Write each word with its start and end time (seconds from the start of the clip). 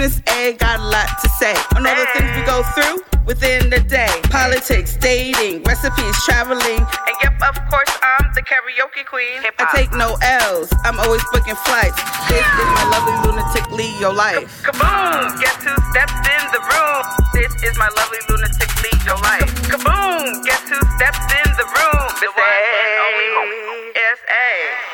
Miss 0.00 0.16
A, 0.32 0.56
got 0.56 0.80
a 0.80 0.88
lot 0.88 1.12
to 1.20 1.28
say 1.28 1.52
on 1.76 1.84
all 1.84 1.92
the 1.92 2.08
things 2.16 2.32
we 2.32 2.40
go 2.48 2.64
through 2.72 3.04
within 3.28 3.68
the 3.68 3.80
day. 3.84 4.08
Politics, 4.32 4.96
dating, 4.96 5.62
recipes, 5.64 6.16
traveling, 6.24 6.80
and 6.80 7.16
yep, 7.20 7.36
of 7.44 7.60
course, 7.68 7.92
I'm 8.00 8.32
the 8.32 8.40
karaoke 8.40 9.04
queen. 9.04 9.44
I 9.44 9.68
take 9.76 9.92
no 9.92 10.16
L's, 10.22 10.72
I'm 10.88 10.98
always 11.04 11.20
booking 11.36 11.52
flights. 11.68 12.00
This 12.32 12.40
is 12.40 12.68
my 12.80 12.88
lovely 12.88 13.12
lunatic 13.28 13.68
Leo 13.76 14.08
life. 14.08 14.64
Kaboom! 14.64 15.36
Guess 15.36 15.68
who 15.68 15.76
stepped 15.92 16.16
in 16.16 16.44
the 16.48 16.64
room? 16.64 17.04
This 17.36 17.52
is 17.60 17.76
my 17.76 17.92
lovely 17.92 18.24
lunatic 18.32 18.72
Leo 18.80 19.20
life. 19.20 19.52
Kaboom! 19.68 20.40
Guess 20.48 20.64
who 20.64 20.80
stepped 20.96 21.28
in 21.28 21.48
the 21.60 21.68
room? 21.76 22.08
The 22.24 22.32
one 22.32 22.48
and 22.48 22.96
only 23.04 23.92
S.A. 24.16 24.89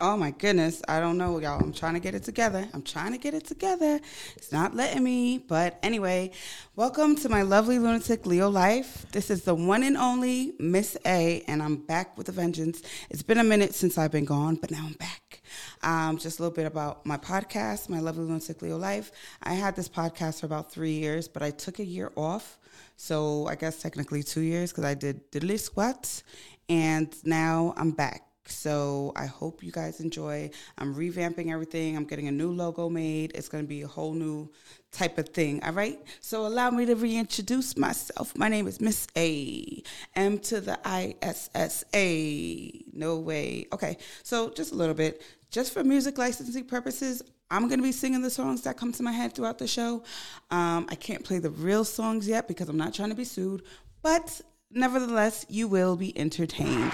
Oh 0.00 0.16
my 0.16 0.32
goodness. 0.32 0.82
I 0.88 0.98
don't 0.98 1.16
know, 1.16 1.38
y'all. 1.38 1.62
I'm 1.62 1.72
trying 1.72 1.94
to 1.94 2.00
get 2.00 2.16
it 2.16 2.24
together. 2.24 2.66
I'm 2.74 2.82
trying 2.82 3.12
to 3.12 3.18
get 3.18 3.32
it 3.32 3.44
together. 3.44 4.00
It's 4.34 4.50
not 4.50 4.74
letting 4.74 5.04
me. 5.04 5.38
But 5.38 5.78
anyway, 5.84 6.32
welcome 6.74 7.14
to 7.16 7.28
my 7.28 7.42
lovely 7.42 7.78
lunatic 7.78 8.26
Leo 8.26 8.50
life. 8.50 9.06
This 9.12 9.30
is 9.30 9.44
the 9.44 9.54
one 9.54 9.84
and 9.84 9.96
only 9.96 10.54
Miss 10.58 10.96
A, 11.06 11.44
and 11.46 11.62
I'm 11.62 11.76
back 11.76 12.18
with 12.18 12.28
a 12.28 12.32
vengeance. 12.32 12.82
It's 13.08 13.22
been 13.22 13.38
a 13.38 13.44
minute 13.44 13.72
since 13.72 13.96
I've 13.96 14.10
been 14.10 14.24
gone, 14.24 14.56
but 14.56 14.72
now 14.72 14.84
I'm 14.84 14.94
back. 14.94 15.42
Um, 15.84 16.18
just 16.18 16.40
a 16.40 16.42
little 16.42 16.54
bit 16.56 16.66
about 16.66 17.06
my 17.06 17.16
podcast, 17.16 17.88
my 17.88 18.00
lovely 18.00 18.24
lunatic 18.24 18.62
Leo 18.62 18.76
life. 18.76 19.12
I 19.44 19.54
had 19.54 19.76
this 19.76 19.88
podcast 19.88 20.40
for 20.40 20.46
about 20.46 20.72
three 20.72 20.94
years, 20.94 21.28
but 21.28 21.44
I 21.44 21.52
took 21.52 21.78
a 21.78 21.84
year 21.84 22.10
off. 22.16 22.58
So 22.96 23.46
I 23.46 23.54
guess 23.54 23.80
technically 23.80 24.24
two 24.24 24.40
years 24.40 24.72
because 24.72 24.84
I 24.84 24.94
did 24.94 25.30
diddly 25.30 25.58
squats, 25.58 26.24
and 26.68 27.14
now 27.24 27.74
I'm 27.76 27.92
back. 27.92 28.33
So 28.46 29.12
I 29.16 29.26
hope 29.26 29.62
you 29.62 29.72
guys 29.72 30.00
enjoy. 30.00 30.50
I'm 30.78 30.94
revamping 30.94 31.52
everything. 31.52 31.96
I'm 31.96 32.04
getting 32.04 32.28
a 32.28 32.32
new 32.32 32.52
logo 32.52 32.88
made. 32.88 33.32
It's 33.34 33.48
going 33.48 33.64
to 33.64 33.68
be 33.68 33.82
a 33.82 33.88
whole 33.88 34.12
new 34.12 34.50
type 34.92 35.18
of 35.18 35.30
thing. 35.30 35.62
All 35.64 35.72
right. 35.72 35.98
So 36.20 36.46
allow 36.46 36.70
me 36.70 36.86
to 36.86 36.94
reintroduce 36.94 37.76
myself. 37.76 38.36
My 38.36 38.48
name 38.48 38.66
is 38.66 38.80
Miss 38.80 39.06
A. 39.16 39.82
M 40.14 40.38
to 40.40 40.60
the 40.60 40.78
I 40.84 41.16
S 41.22 41.50
S 41.54 41.84
A. 41.94 42.84
No 42.92 43.18
way. 43.18 43.66
Okay. 43.72 43.96
So 44.22 44.50
just 44.50 44.72
a 44.72 44.76
little 44.76 44.94
bit. 44.94 45.22
Just 45.50 45.72
for 45.72 45.84
music 45.84 46.18
licensing 46.18 46.64
purposes, 46.64 47.22
I'm 47.50 47.68
going 47.68 47.78
to 47.78 47.84
be 47.84 47.92
singing 47.92 48.22
the 48.22 48.30
songs 48.30 48.62
that 48.62 48.76
come 48.76 48.92
to 48.92 49.02
my 49.02 49.12
head 49.12 49.34
throughout 49.34 49.58
the 49.58 49.68
show. 49.68 50.02
Um, 50.50 50.86
I 50.90 50.96
can't 50.96 51.24
play 51.24 51.38
the 51.38 51.50
real 51.50 51.84
songs 51.84 52.26
yet 52.26 52.48
because 52.48 52.68
I'm 52.68 52.76
not 52.76 52.92
trying 52.92 53.10
to 53.10 53.14
be 53.14 53.24
sued, 53.24 53.62
but 54.02 54.40
nevertheless, 54.70 55.46
you 55.48 55.68
will 55.68 55.94
be 55.96 56.16
entertained. 56.18 56.90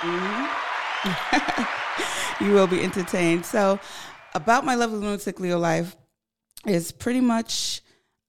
Mm-hmm. 0.00 0.63
you 2.40 2.52
will 2.52 2.66
be 2.66 2.82
entertained. 2.82 3.44
So, 3.44 3.78
about 4.34 4.64
my 4.64 4.74
lovely 4.74 4.98
lunatic 4.98 5.38
Leo 5.38 5.58
life 5.58 5.96
is 6.66 6.92
pretty 6.92 7.20
much 7.20 7.82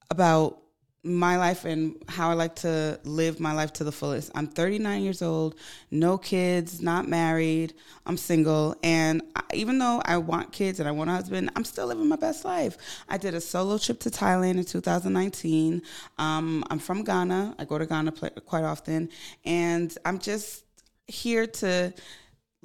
about 0.09 0.62
my 1.06 1.38
life 1.38 1.66
and 1.66 2.03
how 2.09 2.31
I 2.31 2.34
like 2.34 2.56
to 2.58 3.00
live 3.03 3.40
my 3.40 3.53
life 3.53 3.72
to 3.73 3.84
the 3.84 3.92
fullest. 3.92 4.31
I'm 4.34 4.48
39 4.48 5.03
years 5.03 5.22
old, 5.22 5.56
no 5.92 6.18
kids, 6.18 6.81
not 6.81 7.08
married, 7.08 7.76
I'm 8.08 8.18
single. 8.18 8.76
And 8.81 9.22
even 9.53 9.78
though 9.78 10.02
I 10.03 10.18
want 10.18 10.52
kids 10.52 10.80
and 10.80 10.90
I 10.90 10.92
want 10.92 11.12
a 11.12 11.14
husband, 11.14 11.52
I'm 11.56 11.64
still 11.64 11.86
living 11.86 12.09
my 12.09 12.16
best 12.16 12.44
life. 12.44 12.78
I 13.08 13.18
did 13.18 13.36
a 13.36 13.42
solo 13.42 13.78
trip 13.78 14.00
to 14.02 14.09
Thailand 14.09 14.58
in 14.58 14.66
2019. 14.66 15.84
Um, 16.18 16.64
I'm 16.72 16.80
from 16.80 17.03
Ghana, 17.03 17.56
I 17.59 17.66
go 17.66 17.78
to 17.78 17.86
Ghana 17.86 18.12
quite 18.46 18.64
often. 18.64 19.09
And 19.46 19.96
I'm 20.06 20.18
just 20.18 20.64
here 21.08 21.46
to 21.46 21.94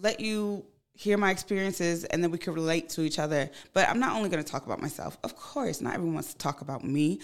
let 0.01 0.21
you 0.21 0.65
hear 0.95 1.17
my 1.17 1.31
experiences 1.31 2.05
and 2.05 2.23
then 2.23 2.31
we 2.31 2.39
can 2.39 2.53
relate 2.53 2.91
to 2.91 3.03
each 3.03 3.19
other. 3.19 3.51
But 3.73 3.89
I'm 3.89 4.01
not 4.01 4.15
only 4.17 4.29
going 4.29 4.43
to 4.43 4.51
talk 4.51 4.67
about 4.67 4.81
myself. 4.83 5.17
Of 5.25 5.35
course, 5.37 5.81
not 5.81 5.95
everyone 5.95 6.15
wants 6.15 6.33
to 6.33 6.39
talk 6.39 6.61
about 6.61 6.85
me. 6.85 7.21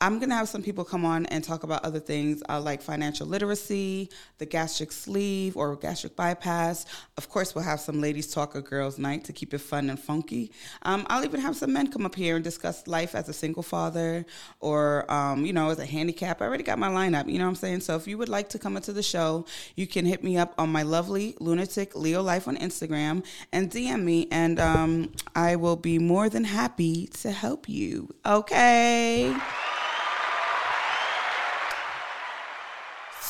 I'm 0.00 0.18
going 0.18 0.28
to 0.30 0.34
have 0.34 0.48
some 0.48 0.62
people 0.62 0.84
come 0.84 1.04
on 1.04 1.24
and 1.26 1.42
talk 1.42 1.62
about 1.62 1.84
other 1.84 2.00
things 2.00 2.42
uh, 2.48 2.60
like 2.60 2.82
financial 2.82 3.26
literacy, 3.26 4.10
the 4.38 4.46
gastric 4.46 4.90
sleeve 4.90 5.56
or 5.56 5.76
gastric 5.76 6.16
bypass. 6.16 6.84
Of 7.16 7.28
course, 7.28 7.54
we'll 7.54 7.64
have 7.64 7.78
some 7.78 8.00
ladies 8.00 8.26
talk 8.26 8.56
a 8.56 8.60
girls' 8.60 8.98
night 8.98 9.24
to 9.24 9.32
keep 9.32 9.54
it 9.54 9.58
fun 9.58 9.88
and 9.88 9.98
funky. 9.98 10.50
Um, 10.82 11.06
I'll 11.08 11.24
even 11.24 11.40
have 11.40 11.56
some 11.56 11.72
men 11.72 11.92
come 11.92 12.04
up 12.04 12.16
here 12.16 12.34
and 12.34 12.44
discuss 12.44 12.86
life 12.88 13.14
as 13.14 13.28
a 13.28 13.32
single 13.32 13.62
father 13.62 14.26
or, 14.58 15.10
um, 15.10 15.46
you 15.46 15.52
know, 15.52 15.70
as 15.70 15.78
a 15.78 15.86
handicap. 15.86 16.42
I 16.42 16.46
already 16.46 16.64
got 16.64 16.78
my 16.78 16.88
lineup, 16.88 17.30
you 17.30 17.38
know 17.38 17.44
what 17.44 17.50
I'm 17.50 17.56
saying? 17.56 17.80
So 17.80 17.94
if 17.94 18.08
you 18.08 18.18
would 18.18 18.28
like 18.28 18.48
to 18.50 18.58
come 18.58 18.76
into 18.76 18.92
the 18.92 19.02
show, 19.02 19.46
you 19.76 19.86
can 19.86 20.04
hit 20.04 20.24
me 20.24 20.36
up 20.36 20.54
on 20.58 20.72
my 20.72 20.82
lovely 20.82 21.36
lunatic 21.38 21.94
Leo 21.94 22.20
Life 22.20 22.48
on 22.48 22.56
Instagram 22.56 23.24
and 23.52 23.70
DM 23.70 24.02
me, 24.02 24.26
and 24.32 24.58
um, 24.58 25.12
I 25.36 25.56
will 25.56 25.76
be 25.76 26.00
more 26.00 26.28
than 26.28 26.44
happy 26.44 27.06
to 27.22 27.30
help 27.30 27.68
you. 27.68 28.12
Okay. 28.26 29.34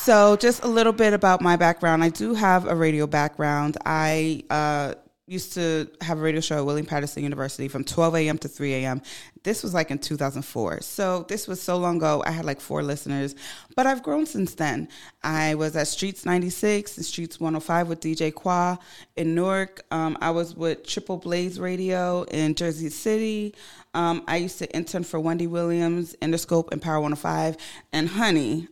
So, 0.05 0.35
just 0.35 0.63
a 0.63 0.67
little 0.67 0.93
bit 0.93 1.13
about 1.13 1.41
my 1.41 1.55
background. 1.55 2.03
I 2.03 2.09
do 2.09 2.35
have 2.35 2.67
a 2.67 2.75
radio 2.75 3.07
background. 3.07 3.75
I 3.87 4.43
uh, 4.51 4.93
used 5.25 5.53
to 5.53 5.89
have 5.99 6.19
a 6.19 6.21
radio 6.21 6.41
show 6.41 6.59
at 6.59 6.65
William 6.67 6.85
Paterson 6.85 7.23
University 7.23 7.67
from 7.67 7.83
12 7.83 8.13
a.m. 8.17 8.37
to 8.37 8.47
3 8.47 8.73
a.m. 8.75 9.01
This 9.41 9.63
was 9.63 9.73
like 9.73 9.89
in 9.89 9.97
2004. 9.97 10.81
So 10.81 11.25
this 11.27 11.47
was 11.47 11.59
so 11.59 11.77
long 11.77 11.97
ago. 11.97 12.21
I 12.23 12.29
had 12.29 12.45
like 12.45 12.61
four 12.61 12.83
listeners, 12.83 13.33
but 13.75 13.87
I've 13.87 14.03
grown 14.03 14.27
since 14.27 14.53
then. 14.53 14.89
I 15.23 15.55
was 15.55 15.75
at 15.75 15.87
Streets 15.87 16.23
96 16.23 16.97
and 16.97 17.03
Streets 17.03 17.39
105 17.39 17.87
with 17.87 17.99
DJ 17.99 18.31
Qua 18.31 18.77
in 19.15 19.33
Newark. 19.33 19.85
Um, 19.89 20.19
I 20.21 20.29
was 20.29 20.55
with 20.55 20.85
Triple 20.85 21.17
Blaze 21.17 21.59
Radio 21.59 22.25
in 22.25 22.53
Jersey 22.53 22.89
City. 22.89 23.55
Um, 23.95 24.23
I 24.27 24.37
used 24.37 24.59
to 24.59 24.71
intern 24.71 25.03
for 25.03 25.19
Wendy 25.19 25.47
Williams, 25.47 26.15
Interscope, 26.21 26.71
and 26.71 26.79
Power 26.79 26.99
105. 26.99 27.57
And 27.91 28.07
honey, 28.07 28.67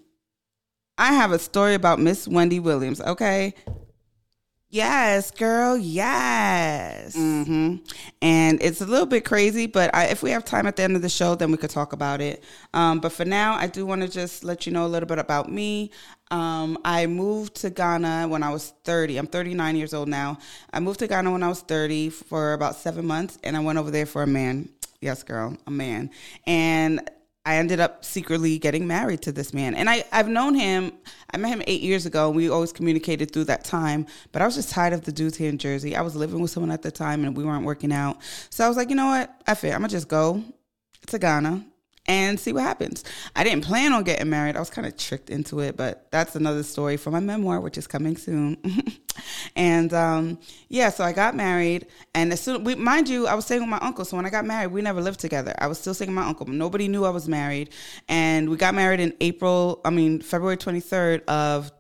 I 0.98 1.14
have 1.14 1.32
a 1.32 1.40
story 1.40 1.74
about 1.74 2.00
Miss 2.00 2.28
Wendy 2.28 2.60
Williams, 2.60 3.02
okay? 3.02 3.54
Yes, 4.70 5.30
girl, 5.30 5.78
yes. 5.78 7.16
Mm-hmm. 7.16 7.76
And 8.24 8.60
it's 8.60 8.82
a 8.82 8.88
little 8.88 9.06
bit 9.06 9.24
crazy, 9.24 9.68
but 9.68 9.94
I, 9.94 10.06
if 10.06 10.24
we 10.24 10.32
have 10.32 10.44
time 10.44 10.66
at 10.66 10.76
the 10.76 10.82
end 10.82 10.96
of 10.96 11.04
the 11.04 11.10
show, 11.10 11.36
then 11.36 11.52
we 11.52 11.58
could 11.58 11.70
talk 11.70 11.94
about 11.94 12.22
it. 12.22 12.44
Um, 12.74 13.00
but 13.00 13.12
for 13.12 13.24
now, 13.24 13.54
I 13.54 13.68
do 13.68 13.86
want 13.86 14.02
to 14.02 14.08
just 14.08 14.44
let 14.44 14.66
you 14.66 14.72
know 14.72 14.86
a 14.86 14.90
little 14.90 15.06
bit 15.06 15.20
about 15.20 15.52
me. 15.52 15.92
Um, 16.32 16.80
I 16.84 17.06
moved 17.06 17.54
to 17.58 17.70
Ghana 17.70 18.28
when 18.28 18.42
I 18.42 18.50
was 18.50 18.74
30. 18.84 19.18
I'm 19.18 19.28
39 19.28 19.76
years 19.76 19.94
old 19.94 20.10
now. 20.10 20.40
I 20.74 20.80
moved 20.80 21.00
to 21.02 21.08
Ghana 21.08 21.32
when 21.32 21.44
I 21.44 21.50
was 21.50 21.62
30 21.62 22.10
for 22.10 22.54
about 22.54 22.76
seven 22.76 23.06
months, 23.06 23.38
and 23.44 23.56
I 23.56 23.60
went 23.60 23.78
over 23.78 23.92
there 23.92 24.08
for 24.08 24.24
a 24.24 24.28
man. 24.28 24.70
Yes, 25.02 25.22
girl, 25.22 25.56
a 25.68 25.72
man. 25.72 26.10
And 26.48 27.08
I 27.46 27.56
ended 27.56 27.82
up 27.82 28.06
secretly 28.06 28.58
getting 28.58 28.88
married 28.88 29.22
to 29.24 29.34
this 29.34 29.54
man. 29.54 29.76
And 29.76 29.90
I, 29.90 30.06
I've 30.14 30.30
known 30.30 30.56
him, 30.56 30.94
I 31.34 31.38
met 31.38 31.50
him 31.50 31.62
eight 31.68 31.82
years 31.82 32.06
ago, 32.06 32.28
and 32.28 32.36
we 32.38 32.50
always 32.50 32.72
communicated 32.72 33.32
through 33.32 33.46
that 33.46 33.66
time. 33.66 34.08
But 34.32 34.42
I 34.42 34.46
was 34.46 34.56
just 34.56 34.70
tired 34.70 34.94
of 34.94 35.04
the 35.04 35.12
dudes 35.12 35.36
here 35.36 35.50
in 35.50 35.58
Jersey. 35.58 35.96
I 35.96 36.02
was 36.02 36.16
living 36.16 36.40
with 36.40 36.52
someone 36.52 36.72
at 36.72 36.84
the 36.84 36.92
time 36.92 37.26
and 37.26 37.36
we 37.36 37.44
weren't 37.44 37.66
working 37.66 37.92
out. 37.92 38.18
So 38.50 38.64
I 38.64 38.70
was 38.70 38.78
like, 38.78 38.90
you 38.90 38.96
know 38.96 39.08
what? 39.08 39.42
I 39.46 39.56
fit. 39.56 39.74
I'm 39.74 39.80
going 39.80 39.90
to 39.90 39.96
just 39.96 40.08
go 40.08 40.42
to 41.08 41.20
Ghana 41.20 41.66
and 42.06 42.40
see 42.40 42.54
what 42.54 42.64
happens. 42.64 43.04
I 43.36 43.44
didn't 43.44 43.66
plan 43.66 43.92
on 43.92 44.04
getting 44.04 44.30
married. 44.30 44.56
I 44.56 44.60
was 44.60 44.70
kind 44.70 44.88
of 44.88 44.96
tricked 44.96 45.30
into 45.30 45.60
it, 45.60 45.76
but 45.76 46.08
that's 46.12 46.36
another 46.36 46.64
story 46.64 46.96
for 46.96 47.12
my 47.12 47.20
memoir, 47.20 47.60
which 47.60 47.78
is 47.78 47.88
coming 47.88 48.16
soon. 48.16 48.58
and 49.56 49.94
um, 49.94 50.40
yeah, 50.70 50.90
so 50.90 51.04
I 51.04 51.12
got 51.12 51.36
married, 51.36 51.88
and 52.14 52.32
as 52.34 52.42
soon, 52.42 52.64
we, 52.64 52.76
mind 52.76 53.10
you, 53.10 53.28
I 53.28 53.36
was 53.36 53.46
staying 53.46 53.62
with 53.62 53.70
my 53.70 53.80
uncle. 53.80 54.06
So 54.06 54.16
when 54.18 54.26
I 54.26 54.30
got 54.30 54.46
married, 54.46 54.68
we 54.68 54.82
never 54.82 55.02
lived 55.02 55.20
together. 55.20 55.54
I 55.58 55.68
was 55.68 55.80
still 55.80 55.94
staying 55.94 56.10
with 56.10 56.16
my 56.16 56.28
uncle. 56.28 56.46
Nobody 56.48 56.88
knew 56.88 57.06
I 57.06 57.10
was 57.10 57.28
married, 57.28 57.70
and 58.08 58.50
we 58.50 58.58
got 58.58 58.76
married 58.76 59.00
in 59.00 59.14
April. 59.22 59.82
I 59.86 59.90
mean, 59.90 60.22
February 60.22 60.58
twenty 60.58 60.80
third 60.80 61.24
of 61.28 61.72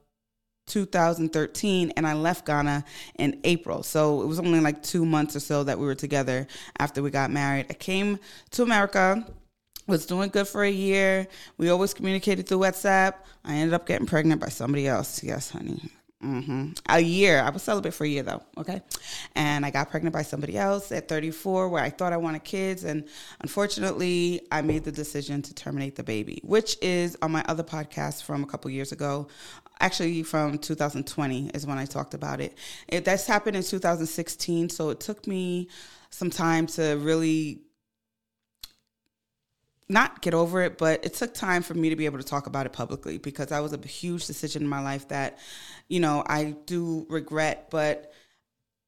2013 0.67 1.91
and 1.97 2.07
I 2.07 2.13
left 2.13 2.45
Ghana 2.45 2.85
in 3.19 3.38
April. 3.44 3.83
So 3.83 4.22
it 4.22 4.28
was 4.28 4.39
only 4.39 4.62
like 4.62 4.81
2 4.81 5.06
months 5.06 5.35
or 5.35 5.41
so 5.41 5.66
that 5.66 5.78
we 5.78 5.85
were 5.85 5.94
together 5.94 6.47
after 6.80 7.03
we 7.03 7.12
got 7.12 7.31
married. 7.31 7.65
I 7.69 7.74
came 7.74 8.18
to 8.51 8.63
America 8.63 9.25
was 9.88 10.06
doing 10.06 10.30
good 10.30 10.48
for 10.48 10.63
a 10.63 10.69
year. 10.69 11.27
We 11.57 11.69
always 11.69 11.94
communicated 11.94 12.48
through 12.48 12.59
WhatsApp. 12.59 13.15
I 13.44 13.56
ended 13.56 13.74
up 13.74 13.86
getting 13.86 14.07
pregnant 14.07 14.39
by 14.39 14.50
somebody 14.50 14.88
else. 14.88 15.24
Yes, 15.24 15.50
honey. 15.50 15.81
Mm-hmm. 16.24 16.72
A 16.90 17.00
year. 17.00 17.42
I 17.42 17.50
was 17.50 17.64
celibate 17.64 17.94
for 17.94 18.06
a 18.06 18.08
year 18.08 18.24
though. 18.24 18.42
Okay. 18.58 18.81
And 19.36 19.66
I 19.66 19.72
got 19.72 19.90
pregnant 19.90 20.14
by 20.14 20.22
somebody 20.22 20.58
else 20.58 20.92
at 20.92 21.10
34 21.10 21.70
where 21.70 21.84
I 21.84 21.90
thought 21.90 22.14
I 22.14 22.18
wanted 22.18 22.44
kids. 22.44 22.86
And 22.86 23.06
unfortunately, 23.42 24.42
I 24.52 24.62
made 24.62 24.86
the 24.86 24.92
decision 24.92 25.42
to 25.42 25.54
terminate 25.54 25.96
the 25.96 26.04
baby, 26.04 26.40
which 26.44 26.78
is 26.81 27.18
on 27.22 27.31
my 27.31 27.44
other 27.48 27.64
podcast 27.64 28.24
from 28.24 28.44
a 28.44 28.48
couple 28.48 28.72
years 28.72 28.92
ago. 28.92 29.28
Actually, 29.80 30.24
from 30.24 30.58
2020 30.58 31.50
is 31.50 31.68
when 31.68 31.78
I 31.78 31.86
talked 31.86 32.14
about 32.14 32.40
it. 32.40 32.58
it. 32.88 33.04
That's 33.04 33.28
happened 33.28 33.58
in 33.58 33.64
2016. 33.64 34.70
So 34.70 34.92
it 34.92 35.00
took 35.02 35.28
me 35.28 35.68
some 36.10 36.30
time 36.30 36.68
to 36.68 36.98
really 37.02 37.64
not 39.89 40.21
get 40.21 40.33
over 40.33 40.62
it, 40.62 40.77
but 40.77 41.06
it 41.06 41.13
took 41.13 41.33
time 41.33 41.62
for 41.62 41.74
me 41.74 41.89
to 41.89 41.95
be 41.95 42.06
able 42.06 42.18
to 42.18 42.24
talk 42.24 42.47
about 42.47 42.65
it 42.65 42.74
publicly 42.74 43.18
because 43.18 43.47
that 43.47 43.59
was 43.59 43.74
a 43.74 43.88
huge 43.88 44.25
decision 44.25 44.63
in 44.63 44.68
my 44.68 44.81
life 44.81 45.07
that, 45.09 45.39
you 45.88 46.00
know, 46.00 46.24
I 46.25 46.56
do 46.65 47.06
regret, 47.09 47.68
but 47.69 48.12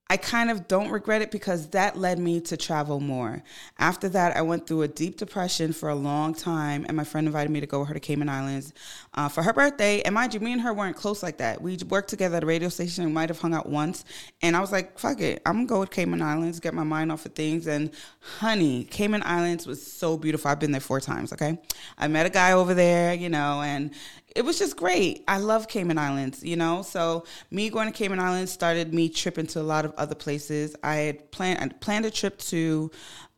I 0.07 0.17
kind 0.17 0.51
of 0.51 0.67
don't 0.67 0.91
regret 0.91 1.23
it 1.23 1.31
because 1.31 1.69
that 1.69 1.97
led 1.97 2.19
me 2.19 2.39
to 2.41 2.55
travel 2.55 2.99
more. 2.99 3.41
After 3.79 4.07
that, 4.09 4.37
I 4.37 4.43
went 4.43 4.67
through 4.67 4.83
a 4.83 4.87
deep 4.87 5.17
depression 5.17 5.73
for 5.73 5.89
a 5.89 5.95
long 5.95 6.35
time, 6.35 6.85
and 6.87 6.95
my 6.95 7.03
friend 7.03 7.25
invited 7.25 7.49
me 7.49 7.59
to 7.59 7.65
go 7.65 7.79
with 7.79 7.87
her 7.87 7.95
to 7.95 7.99
Cayman 7.99 8.29
Islands 8.29 8.71
uh, 9.15 9.29
for 9.29 9.41
her 9.41 9.51
birthday. 9.51 10.03
And 10.03 10.13
mind 10.13 10.35
you, 10.35 10.39
me 10.39 10.51
and 10.51 10.61
her 10.61 10.75
weren't 10.75 10.95
close 10.95 11.23
like 11.23 11.37
that. 11.37 11.59
We 11.59 11.79
worked 11.89 12.11
together 12.11 12.37
at 12.37 12.43
a 12.43 12.45
radio 12.45 12.69
station. 12.69 13.03
We 13.05 13.11
might 13.11 13.29
have 13.29 13.39
hung 13.39 13.55
out 13.55 13.67
once, 13.67 14.05
and 14.43 14.55
I 14.55 14.59
was 14.59 14.71
like, 14.71 14.99
"Fuck 14.99 15.21
it, 15.21 15.41
I'm 15.43 15.55
gonna 15.55 15.65
go 15.65 15.79
with 15.79 15.89
Cayman 15.89 16.21
Islands, 16.21 16.59
get 16.59 16.75
my 16.75 16.83
mind 16.83 17.11
off 17.11 17.25
of 17.25 17.33
things." 17.33 17.65
And 17.65 17.89
honey, 18.37 18.83
Cayman 18.83 19.23
Islands 19.25 19.65
was 19.65 19.81
so 19.81 20.17
beautiful. 20.17 20.51
I've 20.51 20.59
been 20.59 20.71
there 20.71 20.81
four 20.81 21.01
times. 21.01 21.33
Okay, 21.33 21.57
I 21.97 22.07
met 22.09 22.27
a 22.27 22.29
guy 22.29 22.51
over 22.51 22.75
there, 22.75 23.15
you 23.15 23.29
know, 23.29 23.63
and 23.63 23.89
it 24.35 24.43
was 24.43 24.59
just 24.59 24.75
great. 24.75 25.23
I 25.29 25.37
love 25.37 25.69
Cayman 25.69 25.97
Islands, 25.97 26.43
you 26.43 26.57
know. 26.57 26.81
So 26.81 27.23
me 27.51 27.69
going 27.69 27.91
to 27.91 27.97
Cayman 27.97 28.19
Islands 28.19 28.51
started 28.51 28.93
me 28.93 29.07
tripping 29.07 29.47
to 29.47 29.61
a 29.61 29.63
lot 29.63 29.85
of 29.85 29.93
other 29.97 30.15
places. 30.15 30.75
I 30.83 30.95
had 30.95 31.31
planned 31.31 31.79
planned 31.79 32.05
a 32.05 32.11
trip 32.11 32.37
to 32.39 32.91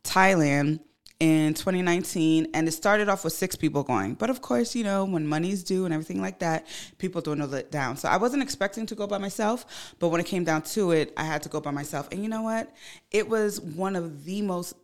Thailand 0.04 0.80
in 1.20 1.56
2019 1.56 2.48
and 2.54 2.68
it 2.68 2.72
started 2.72 3.10
off 3.10 3.24
with 3.24 3.34
six 3.34 3.56
people 3.56 3.82
going 3.82 4.14
but 4.14 4.30
of 4.30 4.40
course 4.44 4.76
you 4.76 4.84
know 4.84 5.04
when 5.04 5.26
money's 5.26 5.64
due 5.64 5.84
and 5.86 5.92
everything 5.92 6.22
like 6.22 6.38
that 6.38 6.68
people 7.00 7.22
dwindle 7.22 7.52
it 7.56 7.72
down 7.72 7.98
so 7.98 8.08
i 8.08 8.18
wasn't 8.18 8.42
expecting 8.42 8.86
to 8.86 8.94
go 8.94 9.08
by 9.08 9.18
myself 9.18 9.96
but 9.98 10.10
when 10.10 10.22
it 10.22 10.28
came 10.28 10.44
down 10.44 10.62
to 10.62 10.92
it 10.92 11.12
i 11.18 11.24
had 11.24 11.42
to 11.42 11.50
go 11.50 11.60
by 11.60 11.72
myself 11.72 12.08
and 12.12 12.22
you 12.22 12.30
know 12.30 12.44
what 12.44 12.72
it 13.10 13.28
was 13.28 13.60
one 13.60 13.96
of 13.96 14.26
the 14.26 14.44
most 14.44 14.76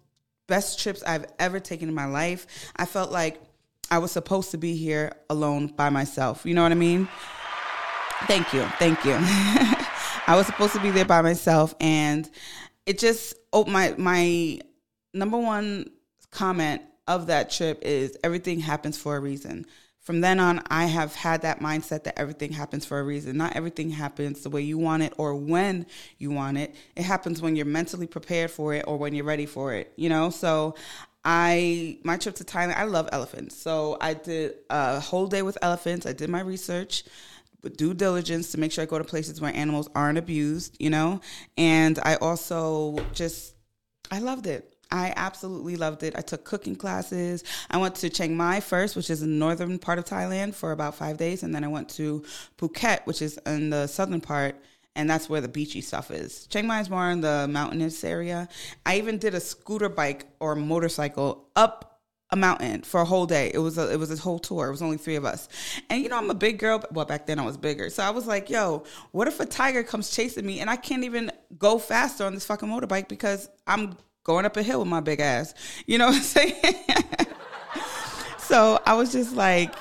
best 0.48 0.80
trips 0.80 1.04
i've 1.04 1.28
ever 1.38 1.60
taken 1.60 1.88
in 1.88 1.94
my 1.94 2.06
life 2.06 2.72
i 2.78 2.84
felt 2.84 3.12
like 3.12 3.40
I 3.92 4.00
was 4.00 4.12
supposed 4.12 4.52
to 4.52 4.58
be 4.58 4.76
here 4.76 5.14
alone 5.30 5.68
by 5.68 5.90
myself. 5.90 6.46
You 6.46 6.54
know 6.54 6.64
what 6.64 6.72
I 6.72 6.76
mean? 6.76 7.08
Thank 8.28 8.54
you. 8.54 8.64
Thank 8.80 9.04
you. 9.06 9.18
I 10.26 10.36
was 10.36 10.48
supposed 10.48 10.74
to 10.74 10.80
be 10.80 10.90
there 10.90 11.06
by 11.06 11.22
myself 11.22 11.76
and 11.82 12.30
it 12.86 12.98
just 12.98 13.36
oh 13.52 13.66
my 13.66 13.94
my 13.98 14.60
number 15.14 15.38
one 15.38 15.90
comment 16.32 16.82
of 17.08 17.28
that 17.28 17.52
trip 17.52 17.80
is 17.82 18.18
everything 18.24 18.60
happens 18.60 18.98
for 18.98 19.16
a 19.16 19.20
reason. 19.20 19.66
From 20.00 20.20
then 20.20 20.40
on, 20.40 20.62
I 20.70 20.86
have 20.86 21.16
had 21.16 21.44
that 21.44 21.62
mindset 21.62 22.04
that 22.04 22.20
everything 22.20 22.52
happens 22.52 22.86
for 22.86 23.00
a 23.00 23.04
reason. 23.04 23.38
Not 23.38 23.56
everything 23.56 23.90
happens 23.90 24.42
the 24.42 24.50
way 24.50 24.62
you 24.62 24.78
want 24.78 25.02
it 25.04 25.14
or 25.18 25.34
when 25.34 25.86
you 26.18 26.30
want 26.30 26.58
it. 26.58 26.76
It 26.98 27.04
happens 27.04 27.42
when 27.42 27.56
you're 27.56 27.66
mentally 27.66 28.08
prepared 28.08 28.52
for 28.52 28.74
it 28.74 28.84
or 28.86 28.98
when 28.98 29.16
you're 29.16 29.24
ready 29.24 29.46
for 29.46 29.74
it, 29.74 29.94
you 29.96 30.10
know? 30.10 30.30
So 30.30 30.76
I 31.26 32.00
my 32.04 32.18
trip 32.18 32.36
to 32.36 32.44
Thailand, 32.44 32.76
I 32.76 32.84
love 32.84 33.10
elephants. 33.12 33.56
So 33.56 33.98
I 34.02 34.14
did 34.14 34.56
a 34.70 35.00
whole 35.00 35.28
day 35.28 35.42
with 35.42 35.58
elephants. 35.62 36.06
I 36.06 36.14
did 36.14 36.30
my 36.30 36.42
research 36.42 37.04
with 37.62 37.78
due 37.78 37.94
diligence 37.94 38.52
to 38.52 38.60
make 38.60 38.72
sure 38.72 38.82
I 38.82 38.86
go 38.86 38.98
to 38.98 39.06
places 39.06 39.40
where 39.40 39.56
animals 39.56 39.90
aren't 39.96 40.18
abused, 40.18 40.76
you 40.80 40.90
know? 40.90 41.22
And 41.58 41.98
I 42.04 42.16
also 42.16 42.98
just 43.14 43.56
I 44.12 44.20
loved 44.20 44.48
it. 44.48 44.70
I 44.92 45.12
absolutely 45.16 45.76
loved 45.76 46.04
it. 46.04 46.16
I 46.16 46.22
took 46.22 46.44
cooking 46.44 46.76
classes. 46.76 47.44
I 47.72 47.78
went 47.78 47.96
to 47.96 48.10
Chiang 48.10 48.38
Mai 48.38 48.60
first, 48.60 48.96
which 48.96 49.10
is 49.10 49.24
in 49.24 49.32
the 49.32 49.36
northern 49.36 49.80
part 49.80 49.98
of 49.98 50.06
Thailand, 50.06 50.54
for 50.54 50.72
about 50.72 50.94
five 50.94 51.18
days. 51.18 51.42
And 51.42 51.56
then 51.56 51.64
I 51.64 51.68
went 51.68 51.90
to 51.92 52.24
Phuket, 52.60 53.06
which 53.06 53.22
is 53.22 53.40
in 53.48 53.72
the 53.72 53.88
southern 53.88 54.22
part 54.22 54.56
and 54.96 55.10
that's 55.10 55.30
where 55.30 55.42
the 55.42 55.48
beachy 55.48 55.82
stuff 55.82 56.12
is. 56.12 56.46
Chiang 56.48 56.68
Mai 56.68 56.82
is 56.82 56.90
more 56.90 57.10
in 57.10 57.22
the 57.22 57.48
mountainous 57.50 58.04
area. 58.04 58.48
I 58.86 58.98
even 58.98 59.18
did 59.18 59.34
a 59.34 59.40
scooter 59.40 59.90
bike 59.90 60.28
or 60.40 60.56
motorcycle 60.56 61.50
up 61.56 61.94
a 62.30 62.36
mountain 62.36 62.82
for 62.82 63.00
a 63.02 63.06
whole 63.06 63.28
day. 63.28 63.52
It 63.54 63.60
was 63.60 63.78
a 63.78 63.92
it 63.92 63.98
was 63.98 64.12
a 64.12 64.22
whole 64.22 64.40
tour. 64.40 64.68
It 64.68 64.72
was 64.72 64.82
only 64.82 64.98
three 64.98 65.16
of 65.16 65.24
us, 65.24 65.48
and 65.90 66.02
you 66.02 66.10
know 66.10 66.18
I'm 66.18 66.32
a 66.32 66.36
big 66.36 66.58
girl. 66.58 66.84
Well, 66.92 67.06
back 67.06 67.28
then 67.28 67.40
I 67.40 67.46
was 67.46 67.58
bigger, 67.58 67.90
so 67.90 68.04
I 68.04 68.10
was 68.10 68.26
like, 68.26 68.50
"Yo, 68.50 68.84
what 69.12 69.28
if 69.28 69.40
a 69.40 69.46
tiger 69.46 69.84
comes 69.84 70.10
chasing 70.10 70.46
me 70.46 70.60
and 70.60 70.70
I 70.70 70.76
can't 70.76 71.04
even 71.04 71.32
go 71.60 71.78
faster 71.78 72.26
on 72.26 72.34
this 72.34 72.46
fucking 72.46 72.68
motorbike 72.68 73.08
because 73.08 73.50
I'm 73.68 73.98
going 74.24 74.46
up 74.46 74.58
a 74.58 74.64
hill 74.64 74.80
with 74.80 74.88
my 74.88 75.00
big 75.00 75.20
ass?" 75.20 75.54
You 75.86 76.00
know 76.00 76.08
what 76.08 76.16
I'm 76.16 76.22
saying? 76.22 76.76
so 78.40 78.80
I 78.86 78.96
was 78.96 79.12
just 79.12 79.36
like, 79.36 79.76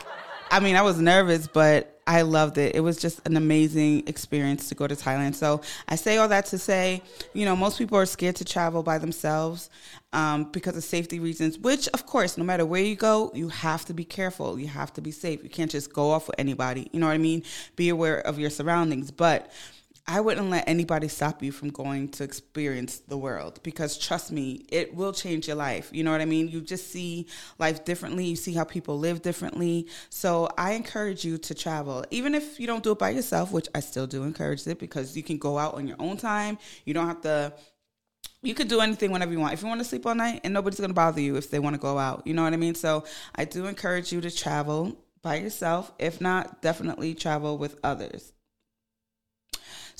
I 0.52 0.60
mean, 0.60 0.76
I 0.76 0.82
was 0.82 1.00
nervous, 1.00 1.46
but 1.46 1.98
I 2.06 2.20
loved 2.20 2.58
it. 2.58 2.74
It 2.74 2.80
was 2.80 2.98
just 2.98 3.26
an 3.26 3.38
amazing 3.38 4.06
experience 4.06 4.68
to 4.68 4.74
go 4.74 4.86
to 4.86 4.94
Thailand. 4.94 5.34
So 5.34 5.62
I 5.88 5.96
say 5.96 6.18
all 6.18 6.28
that 6.28 6.44
to 6.46 6.58
say, 6.58 7.00
you 7.32 7.46
know, 7.46 7.56
most 7.56 7.78
people 7.78 7.96
are 7.96 8.04
scared 8.04 8.36
to 8.36 8.44
travel 8.44 8.82
by 8.82 8.98
themselves 8.98 9.70
um, 10.12 10.44
because 10.52 10.76
of 10.76 10.84
safety 10.84 11.20
reasons, 11.20 11.58
which, 11.58 11.88
of 11.94 12.04
course, 12.04 12.36
no 12.36 12.44
matter 12.44 12.66
where 12.66 12.82
you 12.82 12.96
go, 12.96 13.30
you 13.34 13.48
have 13.48 13.86
to 13.86 13.94
be 13.94 14.04
careful. 14.04 14.58
You 14.58 14.66
have 14.66 14.92
to 14.92 15.00
be 15.00 15.10
safe. 15.10 15.42
You 15.42 15.48
can't 15.48 15.70
just 15.70 15.90
go 15.90 16.10
off 16.10 16.26
with 16.26 16.38
anybody. 16.38 16.90
You 16.92 17.00
know 17.00 17.06
what 17.06 17.14
I 17.14 17.18
mean? 17.18 17.44
Be 17.76 17.88
aware 17.88 18.18
of 18.20 18.38
your 18.38 18.50
surroundings. 18.50 19.10
But 19.10 19.50
I 20.06 20.20
wouldn't 20.20 20.50
let 20.50 20.68
anybody 20.68 21.06
stop 21.06 21.42
you 21.44 21.52
from 21.52 21.70
going 21.70 22.08
to 22.10 22.24
experience 22.24 22.98
the 22.98 23.16
world 23.16 23.60
because 23.62 23.96
trust 23.96 24.32
me, 24.32 24.66
it 24.68 24.94
will 24.94 25.12
change 25.12 25.46
your 25.46 25.56
life. 25.56 25.90
You 25.92 26.02
know 26.02 26.10
what 26.10 26.20
I 26.20 26.24
mean? 26.24 26.48
You 26.48 26.60
just 26.60 26.90
see 26.90 27.28
life 27.58 27.84
differently, 27.84 28.24
you 28.24 28.34
see 28.34 28.52
how 28.52 28.64
people 28.64 28.98
live 28.98 29.22
differently. 29.22 29.86
So 30.10 30.48
I 30.58 30.72
encourage 30.72 31.24
you 31.24 31.38
to 31.38 31.54
travel, 31.54 32.04
even 32.10 32.34
if 32.34 32.58
you 32.58 32.66
don't 32.66 32.82
do 32.82 32.92
it 32.92 32.98
by 32.98 33.10
yourself, 33.10 33.52
which 33.52 33.68
I 33.74 33.80
still 33.80 34.08
do 34.08 34.24
encourage 34.24 34.66
it 34.66 34.80
because 34.80 35.16
you 35.16 35.22
can 35.22 35.38
go 35.38 35.56
out 35.56 35.74
on 35.74 35.86
your 35.86 35.96
own 36.00 36.16
time. 36.16 36.58
You 36.84 36.94
don't 36.94 37.06
have 37.06 37.22
to 37.22 37.52
you 38.42 38.54
could 38.54 38.68
do 38.68 38.80
anything 38.80 39.12
whenever 39.12 39.30
you 39.30 39.38
want. 39.38 39.54
If 39.54 39.62
you 39.62 39.68
want 39.68 39.80
to 39.80 39.84
sleep 39.84 40.04
all 40.04 40.16
night 40.16 40.40
and 40.42 40.52
nobody's 40.52 40.80
going 40.80 40.90
to 40.90 40.94
bother 40.94 41.20
you 41.20 41.36
if 41.36 41.48
they 41.48 41.60
want 41.60 41.74
to 41.74 41.80
go 41.80 41.96
out. 41.96 42.26
You 42.26 42.34
know 42.34 42.42
what 42.42 42.52
I 42.52 42.56
mean? 42.56 42.74
So 42.74 43.04
I 43.36 43.44
do 43.44 43.66
encourage 43.66 44.12
you 44.12 44.20
to 44.20 44.32
travel 44.32 44.98
by 45.22 45.36
yourself. 45.36 45.92
If 46.00 46.20
not, 46.20 46.60
definitely 46.60 47.14
travel 47.14 47.56
with 47.56 47.78
others. 47.84 48.32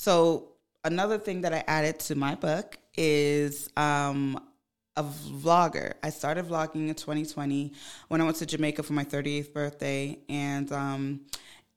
So 0.03 0.49
another 0.83 1.17
thing 1.17 1.43
that 1.43 1.55
I 1.55 1.63
added 1.69 2.01
to 2.01 2.17
my 2.17 2.35
book 2.35 2.77
is 2.97 3.71
um, 3.77 4.37
a 4.97 5.05
vlogger. 5.05 5.93
I 6.03 6.11
started 6.11 6.47
vlogging 6.47 6.89
in 6.89 6.95
2020 6.97 7.73
when 8.09 8.21
I 8.21 8.25
went 8.25 8.37
to 8.39 8.47
Jamaica 8.47 8.83
for 8.83 8.95
my 8.95 9.05
38th 9.05 9.53
birthday, 9.53 10.19
and 10.29 10.73
um, 10.73 11.21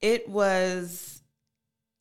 it 0.01 0.27
was 0.27 1.21